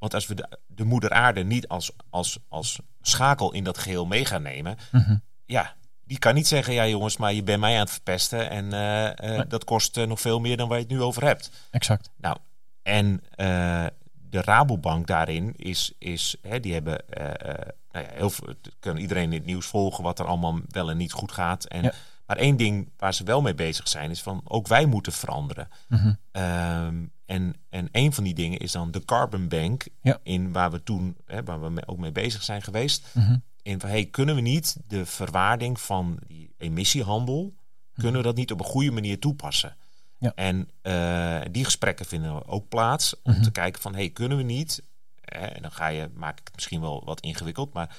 [0.00, 4.06] Want als we de, de moeder aarde niet als, als, als schakel in dat geheel
[4.06, 5.16] mee gaan nemen, Mhm.
[5.46, 8.72] ja, die kan niet zeggen, ja jongens, maar je bent mij aan het verpesten en
[8.72, 9.46] eh, eh, Nee.
[9.46, 11.50] dat kost eh, nog veel meer dan waar je het nu over hebt.
[11.70, 12.10] Exact.
[12.16, 12.36] Nou,
[12.82, 13.22] en
[14.30, 17.04] de Rabobank daarin is, is hè, die hebben,
[17.92, 20.96] nou ja, heel veel, kan iedereen in het nieuws volgen wat er allemaal wel en
[20.96, 21.64] niet goed gaat.
[21.64, 21.92] En, Ja.
[22.30, 25.68] Maar één ding waar ze wel mee bezig zijn, is van ook wij moeten veranderen.
[25.88, 26.12] Mhm.
[26.30, 30.18] Ehm, en, en een van die dingen is dan de Carbon Bank, Ja.
[30.22, 33.06] in waar we toen, hè, waar we ook mee bezig zijn geweest.
[33.14, 33.36] Mhm.
[33.62, 37.54] In van, hey, kunnen we niet de verwaarding van die emissiehandel,
[37.94, 39.76] kunnen we dat niet op een goede manier toepassen?
[40.18, 40.32] Ja.
[40.34, 43.42] En eh, die gesprekken vinden ook plaats om Mhm.
[43.42, 44.82] te kijken van, hey, kunnen we niet,
[45.20, 47.96] hè, en dan ga je, maak ik het misschien wel wat ingewikkeld, maar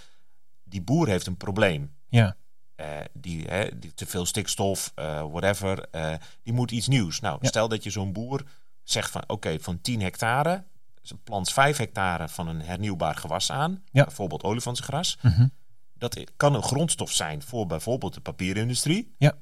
[0.64, 1.96] die boer heeft een probleem.
[2.10, 2.36] Ja.
[2.82, 6.14] Eh, die, hè, die te veel stikstof, eh, whatever, eh,
[6.44, 7.20] die moet iets nieuws.
[7.20, 7.48] Nou, Ja.
[7.48, 8.44] stel dat je zo'n boer
[8.84, 10.64] zegt van, oké, van 10 hectare,
[11.02, 14.04] ze plant 5 hectare van een hernieuwbaar gewas aan, Ja.
[14.04, 15.18] bijvoorbeeld olifantsgras.
[15.22, 15.48] Mhm.
[15.94, 19.16] Dat kan een grondstof zijn voor bijvoorbeeld de papierindustrie.
[19.18, 19.34] Ja.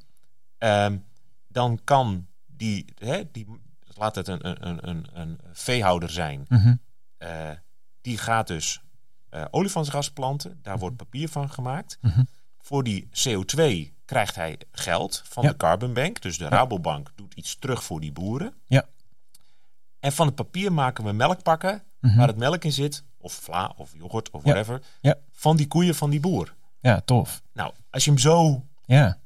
[0.58, 0.97] Ehm,
[1.47, 3.47] dan kan die, hè, die,
[3.95, 6.75] laat het een, een, een, een, veehouder zijn, Mhm.
[8.02, 8.82] die gaat dus
[9.30, 10.60] eh olifantsgras planten.
[10.62, 11.97] Daar wordt papier van gemaakt.
[12.02, 12.23] Mhm.
[12.61, 15.49] Voor die CO2 krijgt hij geld van Ja.
[15.49, 16.21] de Carbon Bank.
[16.21, 18.53] Dus de Rabobank doet iets terug voor die boeren.
[18.65, 18.85] Ja.
[19.99, 22.17] En van het papier maken we melkpakken Mhm.
[22.17, 23.03] waar het melk in zit.
[23.17, 24.81] Of vla of yoghurt of whatever.
[25.01, 25.15] Ja.
[25.31, 26.53] Van die koeien van die boer.
[26.79, 27.41] Ja, tof.
[27.53, 29.17] Nou, als je hem zo Ja.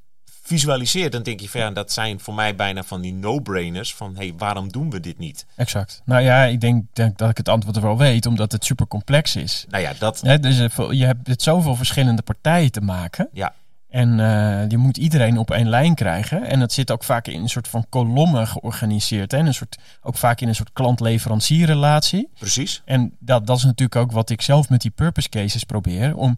[0.43, 3.93] Visualiseert, dan denk je van ja, dat zijn voor mij bijna van die no-brainers.
[3.93, 5.45] Van hé, hey, waarom doen we dit niet?
[5.55, 6.01] Exact.
[6.05, 8.87] Nou ja, ik denk, denk dat ik het antwoord er wel weet, omdat het super
[8.87, 9.65] complex is.
[9.69, 13.29] Nou ja, dat, Hè, dus eh, je hebt met zoveel verschillende partijen te maken.
[13.31, 13.53] Ja.
[13.89, 16.43] En eh, je moet iedereen op één lijn krijgen.
[16.43, 19.31] En dat zit ook vaak in een soort van kolommen georganiseerd.
[19.31, 19.37] Hè?
[19.37, 22.29] Een soort, ook vaak in een soort klant-leverancierrelatie.
[22.39, 22.81] Precies.
[22.85, 26.15] En dat, dat is natuurlijk ook wat ik zelf met die purpose cases probeer.
[26.15, 26.37] Om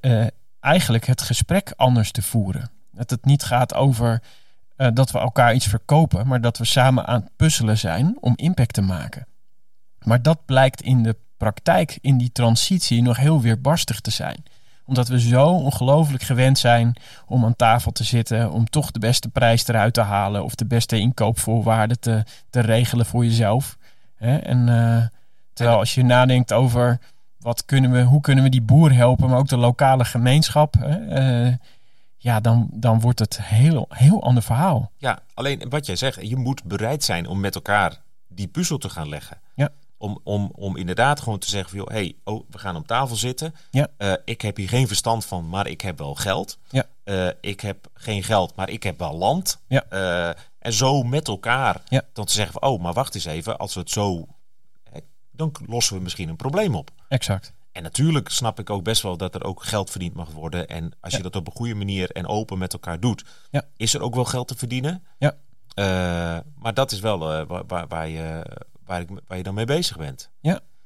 [0.00, 0.26] eh,
[0.60, 2.70] eigenlijk het gesprek anders te voeren.
[2.94, 4.22] Dat het niet gaat over
[4.76, 8.32] eh, dat we elkaar iets verkopen, maar dat we samen aan het puzzelen zijn om
[8.36, 9.26] impact te maken.
[9.98, 14.44] Maar dat blijkt in de praktijk, in die transitie, nog heel weerbarstig te zijn
[14.86, 19.28] omdat we zo ongelooflijk gewend zijn om aan tafel te zitten, om toch de beste
[19.28, 23.76] prijs eruit te halen of de beste inkoopvoorwaarden te, te regelen voor jezelf.
[24.18, 25.06] En eh,
[25.52, 26.98] terwijl als je nadenkt over
[27.38, 31.46] wat kunnen we, hoe kunnen we die boer helpen, maar ook de lokale gemeenschap, eh,
[32.24, 34.90] ja, dan, dan wordt het een heel, heel ander verhaal.
[34.96, 38.88] Ja, alleen wat jij zegt, je moet bereid zijn om met elkaar die puzzel te
[38.88, 39.40] gaan leggen.
[39.54, 39.68] Ja.
[39.96, 43.16] Om, om, om inderdaad gewoon te zeggen van, joh, hey, oh, we gaan op tafel
[43.16, 43.54] zitten.
[43.70, 43.88] Ja.
[43.96, 46.58] Eh, ik heb hier geen verstand van, maar ik heb wel geld.
[46.70, 46.84] Ja.
[47.04, 49.58] Eh, ik heb geen geld, maar ik heb wel land.
[49.66, 49.84] Ja.
[49.88, 52.02] Eh, en zo met elkaar Ja.
[52.12, 54.26] dan te zeggen van, oh, maar wacht eens even, als we het zo...
[55.30, 56.90] Dan lossen we misschien een probleem op.
[57.08, 57.52] Exact.
[57.74, 60.68] En natuurlijk snap ik ook best wel dat er ook geld verdiend mag worden.
[60.68, 61.22] En als je Ja.
[61.24, 63.62] dat op een goede manier en open met elkaar doet, Ja.
[63.76, 65.02] is er ook wel geld te verdienen.
[65.18, 65.34] Ja.
[65.74, 65.84] Eh,
[66.58, 68.46] maar dat is wel eh, waar, waar, waar, je,
[68.84, 70.30] waar, ik, waar je dan mee bezig bent.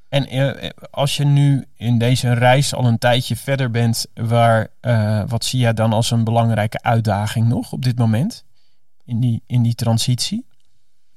[0.08, 4.68] En eh, als je nu in deze reis al een tijdje verder bent, waar,
[5.26, 8.44] wat zie jij dan als een belangrijke uitdaging nog op dit moment?
[9.04, 10.46] In die, in die transitie?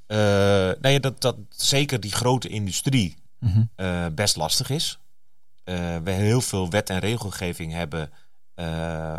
[0.07, 4.13] Ja, dat, dat zeker die grote industrie Mhm.
[4.15, 4.99] best lastig is.
[5.63, 8.11] Eh, we heel veel wet en regelgeving hebben
[8.53, 8.65] eh,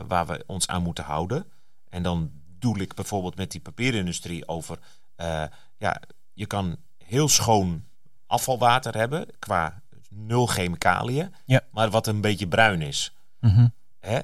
[0.06, 1.46] waar we ons aan moeten houden.
[1.88, 4.78] En dan doe ik bijvoorbeeld met die papierindustrie over...
[5.16, 5.44] eh,
[5.76, 6.00] ja,
[6.32, 7.84] je kan heel schoon
[8.26, 11.60] afvalwater hebben qua nul chemicaliën, Ja.
[11.70, 13.14] maar wat een beetje bruin is.
[13.40, 13.66] Mhm.
[14.00, 14.18] Hè?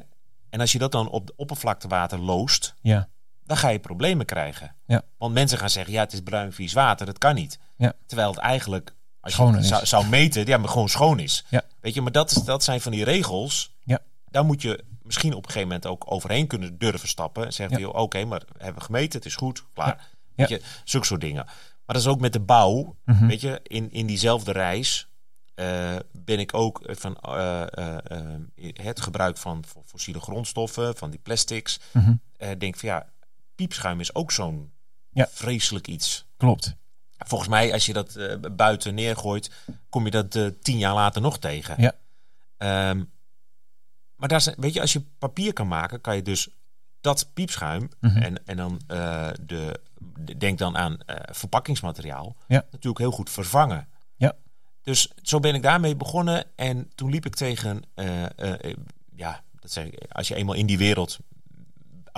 [0.51, 3.09] En als je dat dan op de oppervlaktewater loost, Ja,
[3.45, 4.75] dan ga je problemen krijgen.
[4.87, 5.03] Ja.
[5.19, 7.59] Want mensen gaan zeggen, ja, het is bruin vies water, dat kan niet.
[7.77, 7.93] Ja.
[8.07, 11.45] Terwijl het eigenlijk, als je zou, zou meten, ja, maar gewoon schoon is.
[11.49, 11.63] Ja.
[11.81, 13.75] Weet je, maar dat, is, dat zijn van die regels.
[13.85, 13.99] Ja.
[14.31, 17.45] Daar moet je misschien op een gegeven moment ook overheen kunnen durven stappen.
[17.45, 17.87] En zeggen, Ja.
[17.87, 19.87] oké, maar we hebben gemeten, het is goed, klaar.
[19.97, 20.05] Ja.
[20.35, 21.45] Weet je, zulke soort dingen.
[21.45, 22.97] Maar dat is ook met de bouw.
[23.05, 23.27] Mhm.
[23.27, 25.09] Weet je, in, in diezelfde reis
[25.55, 28.41] eh, ben ik ook van eh, eh, eh,
[28.73, 31.81] het gebruik van fo- fossiele grondstoffen, van die plastics.
[32.37, 33.07] Eh, denk van ja,
[33.55, 34.73] piepschuim is ook zo'n
[35.13, 35.29] Ja.
[35.31, 36.27] vreselijk iets.
[36.37, 36.77] klopt.
[37.19, 39.51] Volgens mij, als je dat eh, buiten neergooit,
[39.89, 41.75] kom je dat eh, tien jaar later nog tegen.
[41.83, 41.93] Ja.
[42.57, 43.05] Ehm,
[44.17, 46.49] maar daar zijn, weet je, als je papier kan maken, kan je dus
[47.01, 48.17] dat piepschuim Mhm.
[48.17, 49.81] en, en dan eh, de,
[50.19, 50.99] de- denk dan aan
[51.33, 52.65] verpakkingsmateriaal, Ja.
[52.71, 53.89] natuurlijk heel goed vervangen.
[54.17, 54.37] Ja.
[54.83, 57.83] Dus zo ben ik daarmee begonnen en toen liep ik tegen,
[59.17, 61.19] ja, dat zeg ik, als je eenmaal in die wereld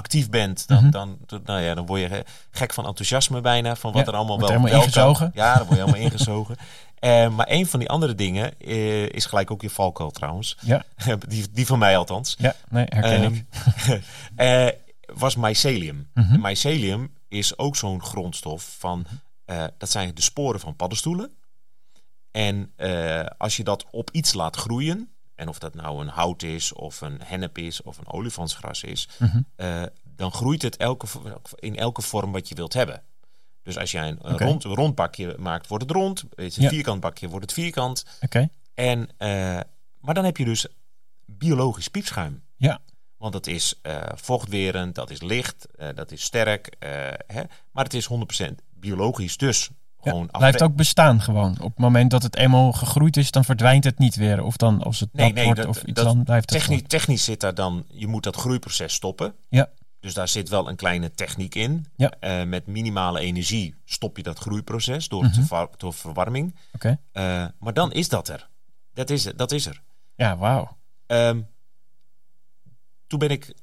[0.00, 0.90] actief bent, dan, Mhm.
[0.90, 4.12] dan, dan, nou ja, dan word je ge- gek van enthousiasme bijna, van wat Ja,
[4.12, 4.88] er allemaal wel, helemaal wel kan.
[4.88, 5.30] ingezogen.
[5.34, 6.56] Ja, dan word je helemaal ingezogen.
[7.00, 10.56] Eh, maar een van die andere dingen eh, is gelijk ook je valkuil trouwens.
[10.60, 10.84] Ja,
[11.28, 12.34] die, die van mij althans.
[12.38, 14.02] ja nee, herken Ehm, ik.
[14.36, 14.66] eh,
[15.18, 16.08] was mycelium.
[16.14, 16.40] Mhm.
[16.40, 19.06] Mycelium is ook zo'n grondstof van...
[19.44, 21.30] eh, dat zijn de sporen van paddenstoelen.
[22.30, 22.72] En
[23.38, 25.08] als je dat op iets laat groeien...
[25.40, 29.08] en of dat nou een hout is, of een hennep is, of een olifantsgras is...
[29.18, 29.40] Mhm.
[29.56, 29.82] eh,
[30.16, 31.06] dan groeit het elke,
[31.54, 33.02] in elke vorm wat je wilt hebben.
[33.62, 36.24] Dus als jij een, rond, een rond bakje maakt, wordt het rond.
[36.34, 36.68] Is een Ja.
[36.68, 38.04] vierkant bakje, wordt het vierkant.
[38.20, 39.60] Oké, En, eh,
[40.00, 40.66] maar dan heb je dus
[41.26, 42.42] biologisch piepschuim.
[42.56, 42.80] ja,
[43.16, 46.74] Want dat is eh, vochtwerend, dat is licht, dat is sterk.
[47.26, 47.42] hè?
[47.70, 49.36] Maar het is 100% biologisch.
[49.36, 49.70] Dus
[50.02, 50.24] ja.
[50.38, 51.50] Blijft ook bestaan gewoon.
[51.60, 54.42] Op het moment dat het eenmaal gegroeid is, dan verdwijnt het niet weer.
[54.42, 56.76] Of dan als het Nee, nee, wordt dat- of iets, dat- dan blijft het Technisch,
[56.76, 56.88] gewoon.
[56.88, 59.34] technisch zit daar dan, je moet dat groeiproces stoppen.
[59.48, 59.68] Ja.
[60.00, 61.86] Dus daar zit wel een kleine techniek in.
[61.96, 62.10] Ja.
[62.20, 65.32] Eh, met minimale energie stop je dat groeiproces door, Mhm.
[65.46, 66.54] te door verwarming.
[66.74, 68.48] Oké, Eh, maar dan is dat er.
[68.94, 69.82] Dat is, dat is er.
[70.14, 70.76] ja, wauw.
[71.06, 71.40] Ehm,
[73.06, 73.54] toen ben ik,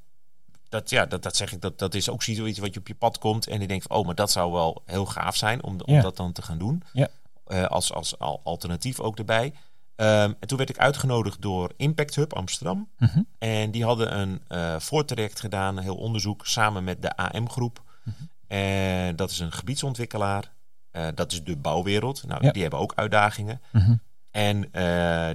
[0.70, 2.96] dat, ja, dat, dat zeg ik, dat, dat is ook zoiets wat je op je
[2.96, 5.80] pad komt en je denkt, van, oh, maar dat zou wel heel gaaf zijn om,
[5.86, 6.02] om Ja.
[6.02, 6.84] dat dan te gaan doen.
[6.94, 7.08] Ja.
[7.46, 9.54] Eh, als, als al- alternatief ook erbij.
[9.96, 12.90] Ehm, en toen werd ik uitgenodigd door Impact Hub Amsterdam.
[12.98, 13.22] Mhm.
[13.38, 17.82] En die hadden een eh voortraject gedaan, een heel onderzoek, samen met de AM-groep.
[18.04, 18.16] Mhm.
[18.48, 20.52] En dat is een gebiedsontwikkelaar.
[20.92, 22.24] Eh, dat is de bouwwereld.
[22.28, 22.52] Nou, Ja.
[22.52, 23.62] die hebben ook uitdagingen.
[23.72, 23.96] Mhm.
[24.32, 24.70] En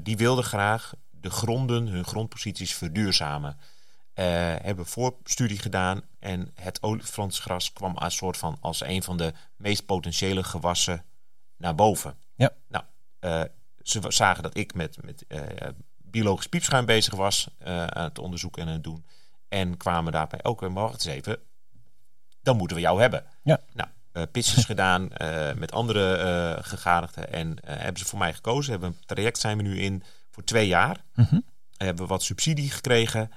[0.02, 3.56] die wilden graag de gronden, hun grondposities verduurzamen.
[4.14, 9.32] Eh, hebben voorstudie gedaan en het olifantsgras kwam als soort van als een van de
[9.56, 11.04] meest potentiële gewassen
[11.56, 12.16] naar boven.
[12.34, 12.50] Ja.
[12.68, 12.84] Nou,
[13.18, 13.42] eh,
[13.82, 15.40] ze zagen dat ik met, met eh,
[15.96, 19.06] biologisch piepschuim bezig was, aan het onderzoeken en aan het doen.
[19.48, 21.38] En kwamen daarbij ook, maar wacht eens even,
[22.42, 23.24] dan moeten we jou hebben.
[23.42, 23.60] Ja.
[23.72, 23.88] Nou,
[24.26, 25.08] pitches gedaan
[25.56, 28.70] met andere eh gegadigden en hebben ze voor mij gekozen.
[28.72, 31.04] Hebben een traject zijn we nu in voor twee jaar.
[31.14, 31.40] Mhm.
[31.76, 33.30] Hebben we wat subsidie gekregen.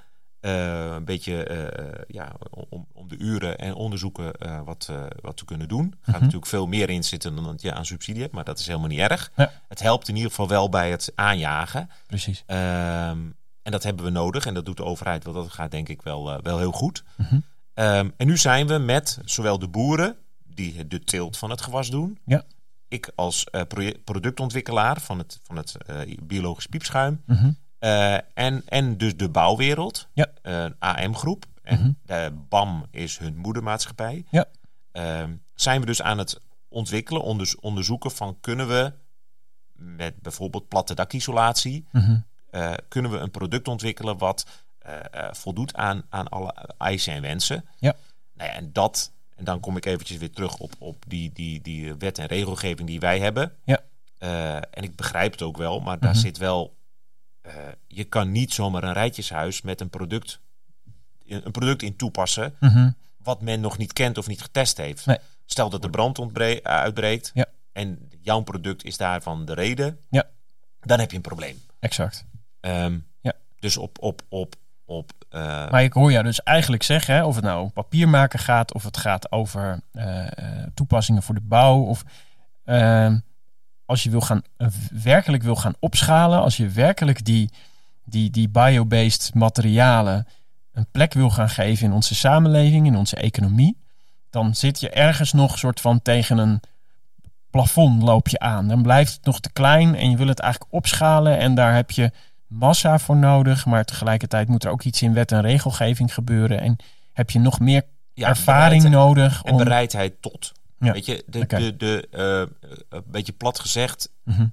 [0.45, 2.31] Eh, een beetje eh, ja,
[2.69, 4.89] om, om de uren en onderzoeken eh, wat,
[5.21, 5.86] wat te kunnen doen.
[5.86, 6.19] Er gaat Mhm.
[6.23, 8.88] natuurlijk veel meer in zitten dan dat je aan subsidie hebt, maar dat is helemaal
[8.88, 9.31] niet erg.
[9.36, 9.51] Ja.
[9.67, 11.89] Het helpt in ieder geval wel bij het aanjagen.
[12.08, 12.43] Precies.
[12.45, 13.19] Ehm,
[13.62, 16.01] en dat hebben we nodig en dat doet de overheid, want dat gaat denk ik
[16.01, 17.03] wel, wel heel goed.
[17.15, 17.39] Mhm.
[17.73, 21.89] Ehm, en nu zijn we met zowel de boeren die de teelt van het gewas
[21.89, 22.19] doen.
[22.25, 22.43] Ja.
[22.88, 23.43] Ik als
[24.03, 25.75] productontwikkelaar van het, van het
[26.23, 27.21] biologisch piepschuim.
[27.25, 27.51] Mhm.
[27.86, 30.28] Eh, en, en dus de bouwwereld, Ja.
[30.41, 31.45] eh, AM-groep.
[31.62, 31.91] En Mhm.
[32.06, 34.26] de BAM is hun moedermaatschappij.
[34.32, 34.45] Ja.
[34.91, 38.93] Ehm, zijn we dus aan het ontwikkelen, onders- onderzoeken van kunnen we
[39.74, 42.17] met bijvoorbeeld platte dakisolatie, Mhm.
[42.50, 44.45] eh, kunnen we een product ontwikkelen wat
[45.32, 47.65] voldoet aan, aan alle eisen en wensen.
[47.78, 47.93] Ja.
[48.34, 51.62] Nou ja, en dat, en dan kom ik eventjes weer terug op, op die, die,
[51.62, 53.54] die wet en regelgeving die wij hebben.
[53.63, 53.80] Ja.
[54.71, 56.19] En ik begrijp het ook wel, maar daar Mhm.
[56.19, 56.76] zit wel.
[57.45, 57.53] Eh,
[57.88, 60.39] je kan niet zomaar een rijtjeshuis met een product,
[61.27, 62.89] een product in toepassen Mhm.
[63.17, 65.05] wat men nog niet kent of niet getest heeft.
[65.05, 65.17] Nee.
[65.45, 67.45] Stel dat de brand ontbre- uitbreekt Ja.
[67.71, 70.23] en jouw product is daarvan de reden, Ja.
[70.81, 71.62] dan heb je een probleem.
[71.79, 72.25] Exact.
[72.60, 73.34] Ehm, Ja.
[73.60, 74.55] Dus op, op, op,
[74.86, 78.10] op eh, Maar ik hoor jou dus eigenlijk zeggen, hè, of het nou om papier
[78.10, 80.25] maken gaat, of het gaat over eh,
[80.62, 82.03] eh, toepassingen voor de bouw, of
[82.63, 83.17] ehm,
[83.86, 84.67] als je wil gaan, eh,
[85.04, 87.50] werkelijk wil gaan opschalen, als je werkelijk die,
[88.04, 90.28] die, die biobased materialen
[90.71, 93.78] een plek wil gaan geven in onze samenleving, in onze economie,
[94.30, 96.62] dan zit je ergens nog soort van tegen een
[97.50, 98.67] plafond loop je aan.
[98.67, 101.91] Dan blijft het nog te klein en je wil het eigenlijk opschalen en daar heb
[101.91, 102.12] je
[102.48, 106.78] massa voor nodig, maar tegelijkertijd moet er ook iets in wet en regelgeving gebeuren en
[107.13, 110.52] heb je nog meer ja, ervaring bereid- nodig en om bereidheid tot.
[110.79, 110.91] Ja.
[110.91, 114.47] Weet je, de, de, de, eh, een beetje plat gezegd, Mhm.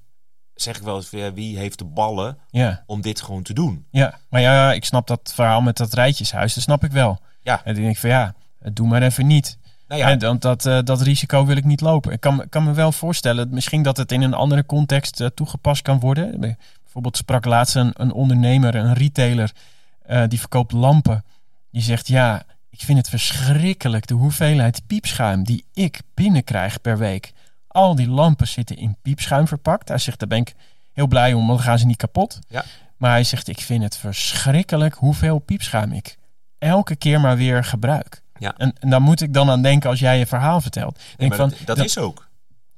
[0.54, 3.86] zeg ik wel eens, wie heeft de ballen ja, om dit gewoon te doen?
[3.90, 7.18] ja, maar ja, ik snap dat verhaal met dat rijtjeshuis, dat snap ik wel.
[7.42, 7.64] Ja.
[7.64, 8.34] En dan denk ik van ja,
[8.72, 9.58] doe maar even niet.
[9.88, 12.12] Nou ja, En dat, eh, dat risico wil ik niet lopen.
[12.12, 15.26] Ik kan, me- kan me wel voorstellen, misschien dat het in een andere context eh,
[15.26, 16.40] toegepast kan worden.
[16.82, 19.52] Bijvoorbeeld sprak laatst een, een ondernemer, een retailer,
[20.28, 21.24] die verkoopt lampen.
[21.70, 27.32] Die zegt, ja, ik vind het verschrikkelijk de hoeveelheid piepschuim die ik binnenkrijg per week.
[27.68, 29.88] Al die lampen zitten in piepschuim verpakt.
[29.88, 30.54] Hij zegt, daar ben ik
[30.92, 32.38] heel blij om, want dan gaan ze niet kapot.
[32.48, 32.64] Ja.
[32.96, 36.16] Maar hij zegt, ik vind het verschrikkelijk hoeveel piepschuim ik
[36.58, 38.22] elke keer maar weer gebruik.
[38.38, 38.54] Ja.
[38.56, 40.98] En, en daar moet ik dan aan denken als jij je verhaal vertelt.
[41.16, 42.28] Denk van, dat, dat is ook.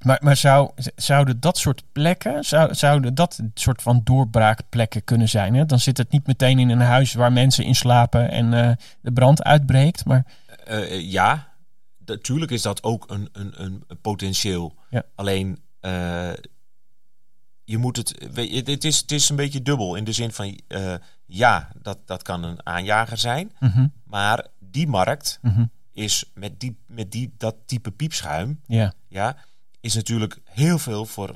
[0.04, 5.54] Maar, maar zou, zouden dat soort plekken, zou, zouden dat soort van doorbraakplekken kunnen zijn?
[5.54, 5.66] Hè?
[5.66, 9.12] Dan zit het niet meteen in een huis waar mensen in slapen en eh, de
[9.12, 10.04] brand uitbreekt.
[10.04, 10.24] Maar
[10.64, 11.52] Eh, eh, ja,
[12.06, 14.74] natuurlijk is dat ook een, een, een potentieel.
[14.90, 15.02] Ja.
[15.14, 15.58] Alleen,
[17.64, 20.60] je moet het, weet het, is, het is een beetje dubbel in de zin van,
[21.26, 26.76] ja, dat, dat kan een aanjager zijn, mhm, maar die markt mhm, is met, die,
[26.86, 29.36] met die, dat type piepschuim, ja, ja,
[29.84, 31.34] is natuurlijk heel veel voor,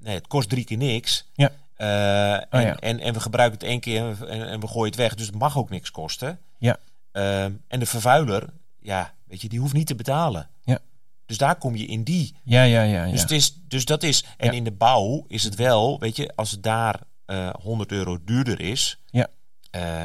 [0.00, 1.26] nee, het kost drie keer niks.
[1.34, 1.50] Ja.
[1.74, 2.76] Eh, en, Oh ja.
[2.76, 5.14] en, en we gebruiken het één keer en, we- en, en we gooien het weg,
[5.14, 6.38] dus het mag ook niks kosten.
[6.58, 6.76] Ja.
[7.12, 8.48] Ehm, en de vervuiler,
[8.80, 10.48] ja, weet je, die hoeft niet te betalen.
[10.64, 10.78] Ja.
[11.26, 12.34] Dus daar kom je in die.
[12.44, 13.04] ja, ja, ja.
[13.04, 13.10] ja.
[13.12, 14.24] Dus, het is, dus dat is.
[14.36, 14.52] En Ja.
[14.52, 18.60] in de bouw is het wel, weet je, als het daar eh 100 euro duurder
[18.60, 19.26] is, Ja.
[19.70, 20.04] eh,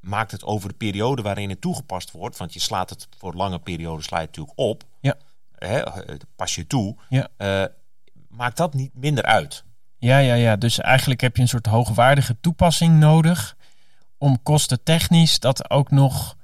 [0.00, 3.58] maakt het over de periode waarin het toegepast wordt, want je slaat het voor lange
[3.58, 4.84] perioden sla je het natuurlijk op.
[5.00, 5.14] Ja.
[5.68, 5.82] Hè,
[6.36, 6.96] pas je toe.
[7.08, 7.28] Ja.
[7.36, 7.64] eh,
[8.28, 9.64] maakt dat niet minder uit.
[9.98, 10.56] Ja, ja, ja.
[10.56, 13.56] Dus eigenlijk heb je een soort hoogwaardige toepassing nodig
[14.18, 16.36] om kostentechnisch dat ook nog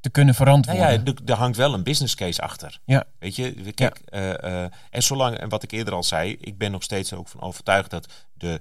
[0.00, 0.92] te kunnen Nou verantwoorden.
[0.92, 2.80] ja, er, er hangt wel een business case achter.
[2.84, 3.04] Ja.
[3.18, 6.70] Weet je, kijk, eh, eh, en zolang, en wat ik eerder al zei, ik ben
[6.70, 8.60] nog steeds ook van overtuigd dat de,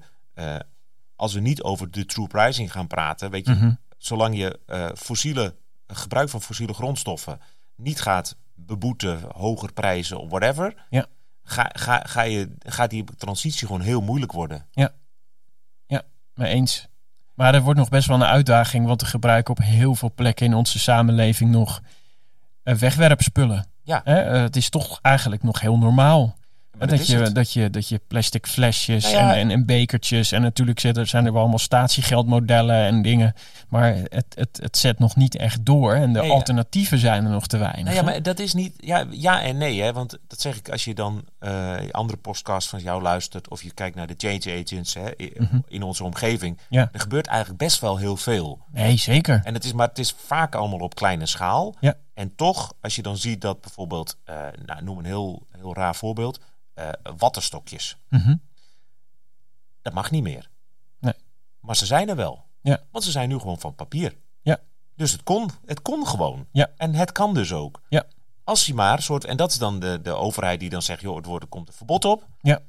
[1.15, 3.71] als we niet over de true pricing gaan praten, weet je, Mhm.
[3.97, 4.59] zolang je
[4.97, 5.55] fossiele,
[5.87, 7.39] gebruik van fossiele grondstoffen
[7.75, 11.05] niet gaat beboeten, hoger prijzen of whatever, Ja.
[11.43, 14.65] ga, ga, ga je, gaat die transitie gewoon heel moeilijk worden.
[16.33, 16.87] Mee eens.
[17.33, 20.45] Maar er wordt nog best wel een uitdaging, want we gebruiken op heel veel plekken
[20.45, 21.81] in onze samenleving nog
[22.63, 23.65] eh, wegwerpspullen.
[23.83, 24.01] Ja.
[24.03, 26.35] Hè, eh, het is toch eigenlijk nog heel normaal
[26.77, 29.33] Maar dat, is je, dat, je, dat je plastic flesjes Nou ja.
[29.33, 30.31] en, en, en bekertjes.
[30.31, 33.33] En natuurlijk zitten, zijn er wel allemaal statiegeldmodellen en dingen.
[33.69, 35.93] Maar het, het, het zet nog niet echt door.
[35.93, 36.33] En de Nee, ja.
[36.33, 37.83] alternatieven zijn er nog te weinig.
[37.83, 38.73] Nou ja, maar dat is niet.
[38.77, 39.93] Ja, ja en nee, hè?
[39.93, 43.49] Want dat zeg ik als je dan eh, andere podcasts van jou luistert.
[43.49, 45.59] of je kijkt naar de change agents hè, Mhm.
[45.67, 46.57] in onze omgeving.
[46.69, 46.89] Ja.
[46.91, 48.59] Er gebeurt eigenlijk best wel heel veel.
[48.71, 49.41] Nee, zeker.
[49.43, 51.75] En het is, maar het is vaak allemaal op kleine schaal.
[51.79, 51.93] Ja.
[52.13, 54.17] En toch, als je dan ziet dat bijvoorbeeld.
[54.23, 56.39] eh, nou, noem een heel, heel raar voorbeeld.
[56.73, 57.97] Eh wattenstokjes.
[58.09, 58.35] Mhm.
[59.81, 60.49] Dat mag niet meer.
[60.99, 61.13] Nee.
[61.59, 62.45] Maar ze zijn er wel.
[62.61, 62.79] Ja.
[62.91, 64.15] Want ze zijn nu gewoon van papier.
[64.41, 64.57] Ja.
[64.95, 66.45] Dus het kon, het kon gewoon.
[66.51, 66.69] Ja.
[66.77, 67.81] En het kan dus ook.
[67.89, 68.03] Ja.
[68.43, 71.15] Als je maar soort, en dat is dan de, de overheid die dan zegt, joh,
[71.15, 72.27] het wordt, er komt een verbod op.
[72.41, 72.59] Ja.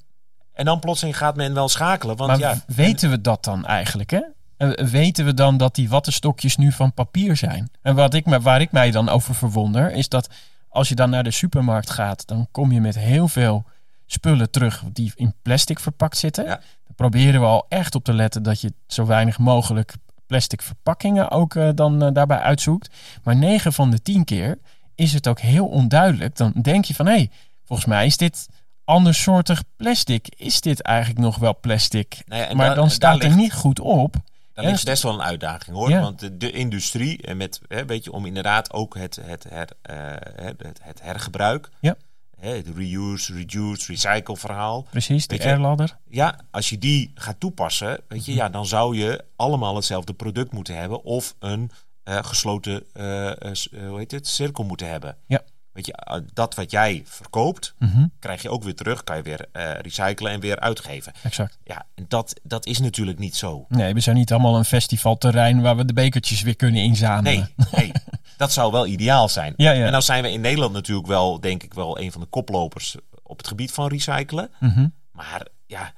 [0.52, 2.16] En dan plotseling gaat men wel schakelen.
[2.16, 4.20] Want Maar ja, weten we dat dan eigenlijk, hè?
[4.56, 7.70] Eh, Weten we dan dat die wattenstokjes nu van papier zijn?
[7.82, 10.28] En wat ik, me- waar ik mij dan over verwonder, is dat
[10.68, 13.64] als je dan naar de supermarkt gaat, dan kom je met heel veel
[14.12, 16.44] spullen terug die in plastic verpakt zitten.
[16.44, 16.56] Ja.
[16.56, 19.94] Dan proberen we al echt op te letten dat je zo weinig mogelijk
[20.26, 22.94] plastic verpakkingen ook eh, dan eh, daarbij uitzoekt.
[23.22, 24.58] Maar 9 van de 10 keer
[24.94, 26.36] is het ook heel onduidelijk.
[26.36, 27.30] Dan denk je van hé, hey,
[27.64, 28.46] volgens mij is dit
[28.84, 30.28] andersoortig plastic.
[30.36, 32.22] Is dit eigenlijk nog wel plastic?
[32.26, 34.14] nou ja, maar daar- dan staat er ligt- niet goed op.
[34.54, 35.90] Ligt dus- best wel een uitdaging hoor.
[35.90, 36.00] Ja.
[36.00, 39.68] Want de, de industrie, en met, hè, weet je, om inderdaad ook het, het, her,
[39.82, 39.96] eh,
[40.44, 41.94] het, het hergebruik, Ja.
[42.42, 44.86] Hè, het reuse, reduce, recycle verhaal.
[44.90, 45.96] Precies, de Weet je- R-ladder.
[46.08, 50.52] Ja, als je die gaat toepassen, weet je, ja, dan zou je allemaal hetzelfde product
[50.52, 51.70] moeten hebben of een
[52.02, 55.16] eh, gesloten eh, eh, hoe heet het, cirkel moeten hebben.
[55.26, 55.40] Ja.
[55.72, 59.46] Weet je, dat wat jij verkoopt, Mhm, krijg je ook weer terug, kan je weer
[59.82, 61.12] recyclen en weer uitgeven.
[61.22, 61.58] exact.
[61.64, 63.64] Ja, en dat, dat is natuurlijk niet zo.
[63.68, 67.50] Nee, we zijn niet allemaal een festivalterrein waar we de bekertjes weer kunnen inzamelen.
[67.56, 67.92] Nee, nee,
[68.42, 69.54] dat zou wel ideaal zijn.
[69.56, 69.86] Ja, ja.
[69.86, 72.96] En dan zijn we in Nederland natuurlijk wel, denk ik wel, een van de koplopers
[73.22, 74.50] op het gebied van recyclen.
[74.60, 75.92] Mhm, Maar ja,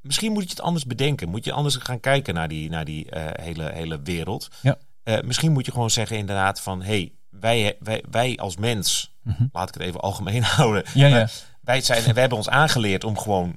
[0.00, 1.28] misschien moet je het anders bedenken.
[1.28, 4.48] Moet je anders gaan kijken naar die, naar die eh, hele, hele wereld.
[4.60, 4.76] Ja.
[5.02, 6.82] Eh, misschien moet je gewoon zeggen inderdaad van...
[6.82, 9.46] hey, wij, wij, wij als mens, mhm.
[9.52, 10.84] laat ik het even algemeen houden...
[10.94, 11.28] Ja, ja.
[11.60, 13.56] Wij, zijn, we hebben ons aangeleerd om gewoon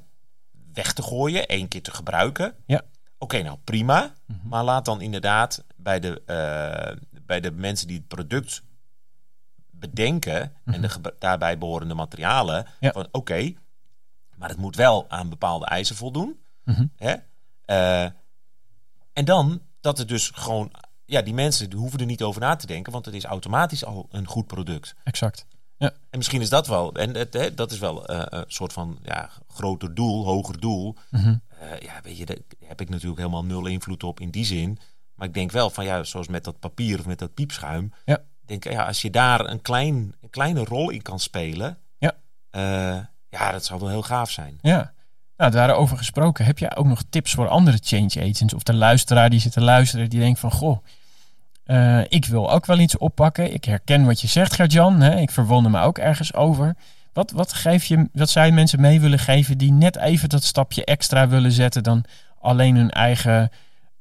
[0.74, 2.54] weg te gooien, één keer te gebruiken.
[2.66, 2.82] Ja.
[3.18, 4.14] Oké, nou prima.
[4.26, 4.48] Mhm.
[4.48, 6.98] Maar laat dan inderdaad bij de, eh,
[7.30, 8.64] bij de mensen die het product
[9.72, 12.86] bedenken en de gebe- daarbij behorende materialen, Mhm.
[12.86, 12.92] Ja.
[12.92, 13.54] van oké,
[14.36, 16.40] maar het moet wel aan bepaalde eisen voldoen.
[16.64, 16.86] Mhm.
[16.96, 17.16] Hè?
[17.66, 18.12] Eh,
[19.14, 20.72] en dan dat het dus gewoon,
[21.06, 23.86] ja, die mensen die hoeven er niet over na te denken, want het is automatisch
[23.86, 24.96] al een goed product.
[25.04, 25.46] Exact.
[25.78, 29.00] En misschien is dat wel, en het, hè, dat is wel eh, een soort van
[29.04, 30.96] ja, groter doel, hoger doel.
[31.10, 31.36] Mhm.
[31.60, 34.80] Eh, ja, weet je, daar heb ik natuurlijk helemaal nul invloed op in die zin.
[35.20, 37.94] Maar ik denk wel van ja, zoals met dat papier of met dat piepschuim.
[38.06, 38.16] Ja.
[38.18, 41.78] Ik denk ja, als je daar een, klein, een kleine rol in kan spelen.
[41.98, 42.14] Ja.
[42.50, 42.98] eh,
[43.30, 44.58] ja, dat zou wel heel gaaf zijn.
[44.62, 44.94] Ja.
[45.38, 48.54] Nou, daarover gesproken, heb jij ook nog tips voor andere change agents?
[48.54, 50.52] Of de luisteraar die zit te luisteren, die denkt van...
[50.52, 50.86] Goh,
[51.64, 53.54] eh, ik wil ook wel iets oppakken.
[53.54, 55.04] Ik herken wat je zegt, Gert-Jan.
[55.04, 56.76] Ik verwonder me ook ergens over.
[57.14, 60.44] Wat, wat, geef je, wat zou je mensen mee willen geven die net even dat
[60.44, 61.84] stapje extra willen zetten...
[61.84, 62.04] dan
[62.40, 63.52] alleen hun eigen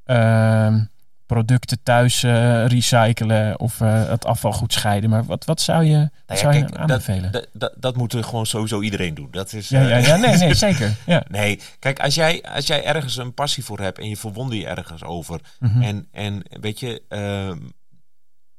[0.04, 0.80] ehm,
[1.28, 5.10] producten thuis eh, recyclen of eh, het afval goed scheiden?
[5.10, 7.32] Maar wat, wat zou je, Nou ja, zou je kijk, aanbevelen?
[7.32, 9.28] dat, dat, dat moet gewoon sowieso iedereen doen.
[9.30, 10.96] Dat is, ja, eh, ja, ja, nee, nee, zeker.
[11.06, 11.24] Ja.
[11.28, 14.66] Nee, kijk, als jij, als jij ergens een passie voor hebt en je verwonder je
[14.66, 15.40] ergens over.
[15.60, 15.82] Mhm.
[15.82, 17.58] En, en weet je, ehm,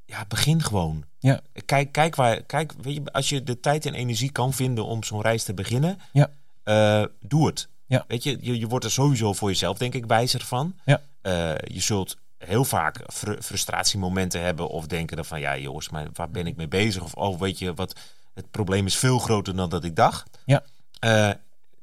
[0.05, 1.03] ja, begin gewoon.
[1.19, 1.39] Ja.
[1.65, 5.03] Kijk, kijk waar, kijk, weet je, als je de tijd en energie kan vinden om
[5.03, 6.29] zo'n reis te beginnen, Ja.
[6.63, 7.67] eh, doe het.
[7.85, 8.03] Ja.
[8.07, 10.75] Weet je, je, je wordt er sowieso voor jezelf, denk ik, wijzer van.
[10.85, 11.01] Ja.
[11.21, 16.07] Eh, je zult heel vaak fr- frustratiemomenten hebben of denken dan van, ja jongens, maar
[16.13, 17.03] waar ben ik mee bezig?
[17.03, 17.99] Of oh, weet je, wat,
[18.33, 20.37] het probleem is veel groter dan dat ik dacht.
[20.45, 20.63] Ja.
[20.99, 21.31] Eh,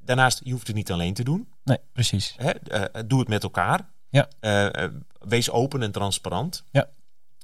[0.01, 1.49] daarnaast, je hoeft het niet alleen te doen.
[1.65, 2.35] Nee, precies.
[2.37, 2.51] Hè?
[2.51, 3.89] Eh, doe het met elkaar.
[4.09, 4.29] Ja.
[4.41, 4.85] Eh,
[5.19, 6.65] wees open en transparant.
[6.71, 6.89] Ja.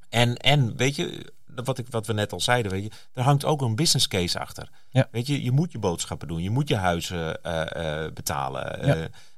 [0.08, 3.44] En, en weet je, wat, ik, wat we net al zeiden, weet je, er hangt
[3.44, 4.70] ook een business case achter.
[4.90, 5.08] Ja.
[5.10, 7.40] Weet je, je moet je boodschappen doen, je moet je huizen
[8.14, 8.86] betalen.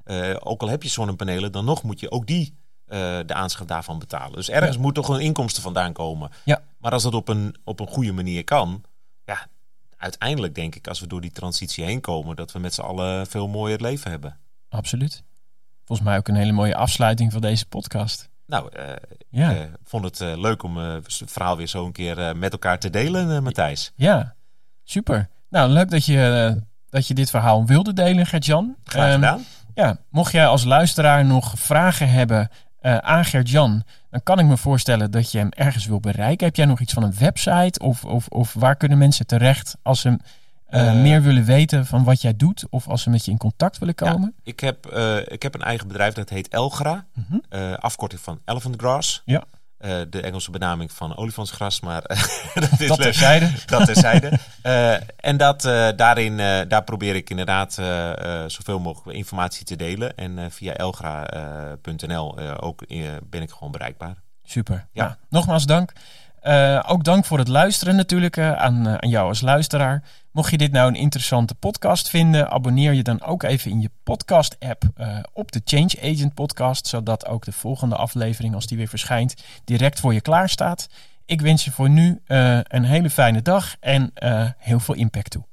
[0.05, 0.39] Ja.
[0.39, 2.57] Ook al heb je zonnepanelen, dan nog moet je ook die
[2.87, 4.33] eh, de aanschaf daarvan betalen.
[4.37, 6.31] Dus ergens moet toch een inkomsten vandaan komen.
[6.45, 6.61] Ja.
[6.79, 8.83] Maar als dat op een, op een goede manier kan,
[9.25, 9.47] ja,
[9.97, 13.27] uiteindelijk denk ik, als we door die transitie heen komen, dat we met z'n allen
[13.27, 14.37] veel mooier leven hebben.
[14.69, 15.23] Absoluut.
[15.85, 18.29] Volgens mij ook een hele mooie afsluiting van deze podcast.
[18.47, 18.93] Nou, eh,
[19.31, 22.79] Ja, ik eh, vond het leuk om het verhaal weer zo een keer met elkaar
[22.79, 23.93] te delen, Matthijs.
[23.97, 24.35] ja.
[24.85, 25.29] super.
[25.49, 28.77] Nou, leuk dat je, dat je dit verhaal wilde delen, Gert-Jan.
[28.85, 29.45] Graag Ehm, gedaan.
[29.75, 32.49] Ja, mocht jij als luisteraar nog vragen hebben
[32.93, 36.47] aan Gert-Jan, dan kan ik me voorstellen dat je hem ergens wil bereiken.
[36.47, 40.01] Heb jij nog iets van een website of, of, of waar kunnen mensen terecht als
[40.01, 40.09] ze
[40.67, 43.37] eh, Eh, meer willen weten van wat jij doet, of als ze met je in
[43.39, 44.35] contact willen Ja, komen?
[44.43, 44.87] ik, heb,
[45.29, 47.05] ik heb een eigen bedrijf dat heet Elgra.
[47.15, 47.75] Mhm.
[47.75, 49.23] afkorting van Elephant Grass.
[49.25, 49.45] Ja.
[49.85, 52.03] Eh, de Engelse benaming van olifantsgras, maar
[52.55, 53.51] dat is Dat terzijde.
[53.67, 54.39] Dat terzijde.
[54.63, 56.37] Eh en dat, eh, daarin,
[56.69, 57.73] daar probeer ik inderdaad
[58.47, 60.17] zoveel mogelijk informatie te delen.
[60.17, 62.83] En via elgra.nl ook
[63.25, 64.17] ben ik gewoon bereikbaar.
[64.43, 64.87] Super.
[64.93, 65.05] Ja.
[65.05, 65.19] Ja.
[65.29, 65.93] nogmaals dank.
[66.45, 70.03] Eh, ook dank voor het luisteren natuurlijk eh, aan, eh, aan jou als luisteraar.
[70.31, 73.91] Mocht je dit nou een interessante podcast vinden, abonneer je dan ook even in je
[74.03, 74.83] podcast-app
[75.33, 79.35] op de Change Agent podcast, zodat ook de volgende aflevering, als die weer verschijnt,
[79.65, 80.87] direct voor je klaar staat.
[81.25, 84.13] Ik wens je voor nu een hele fijne dag en
[84.59, 85.45] heel veel impact toe.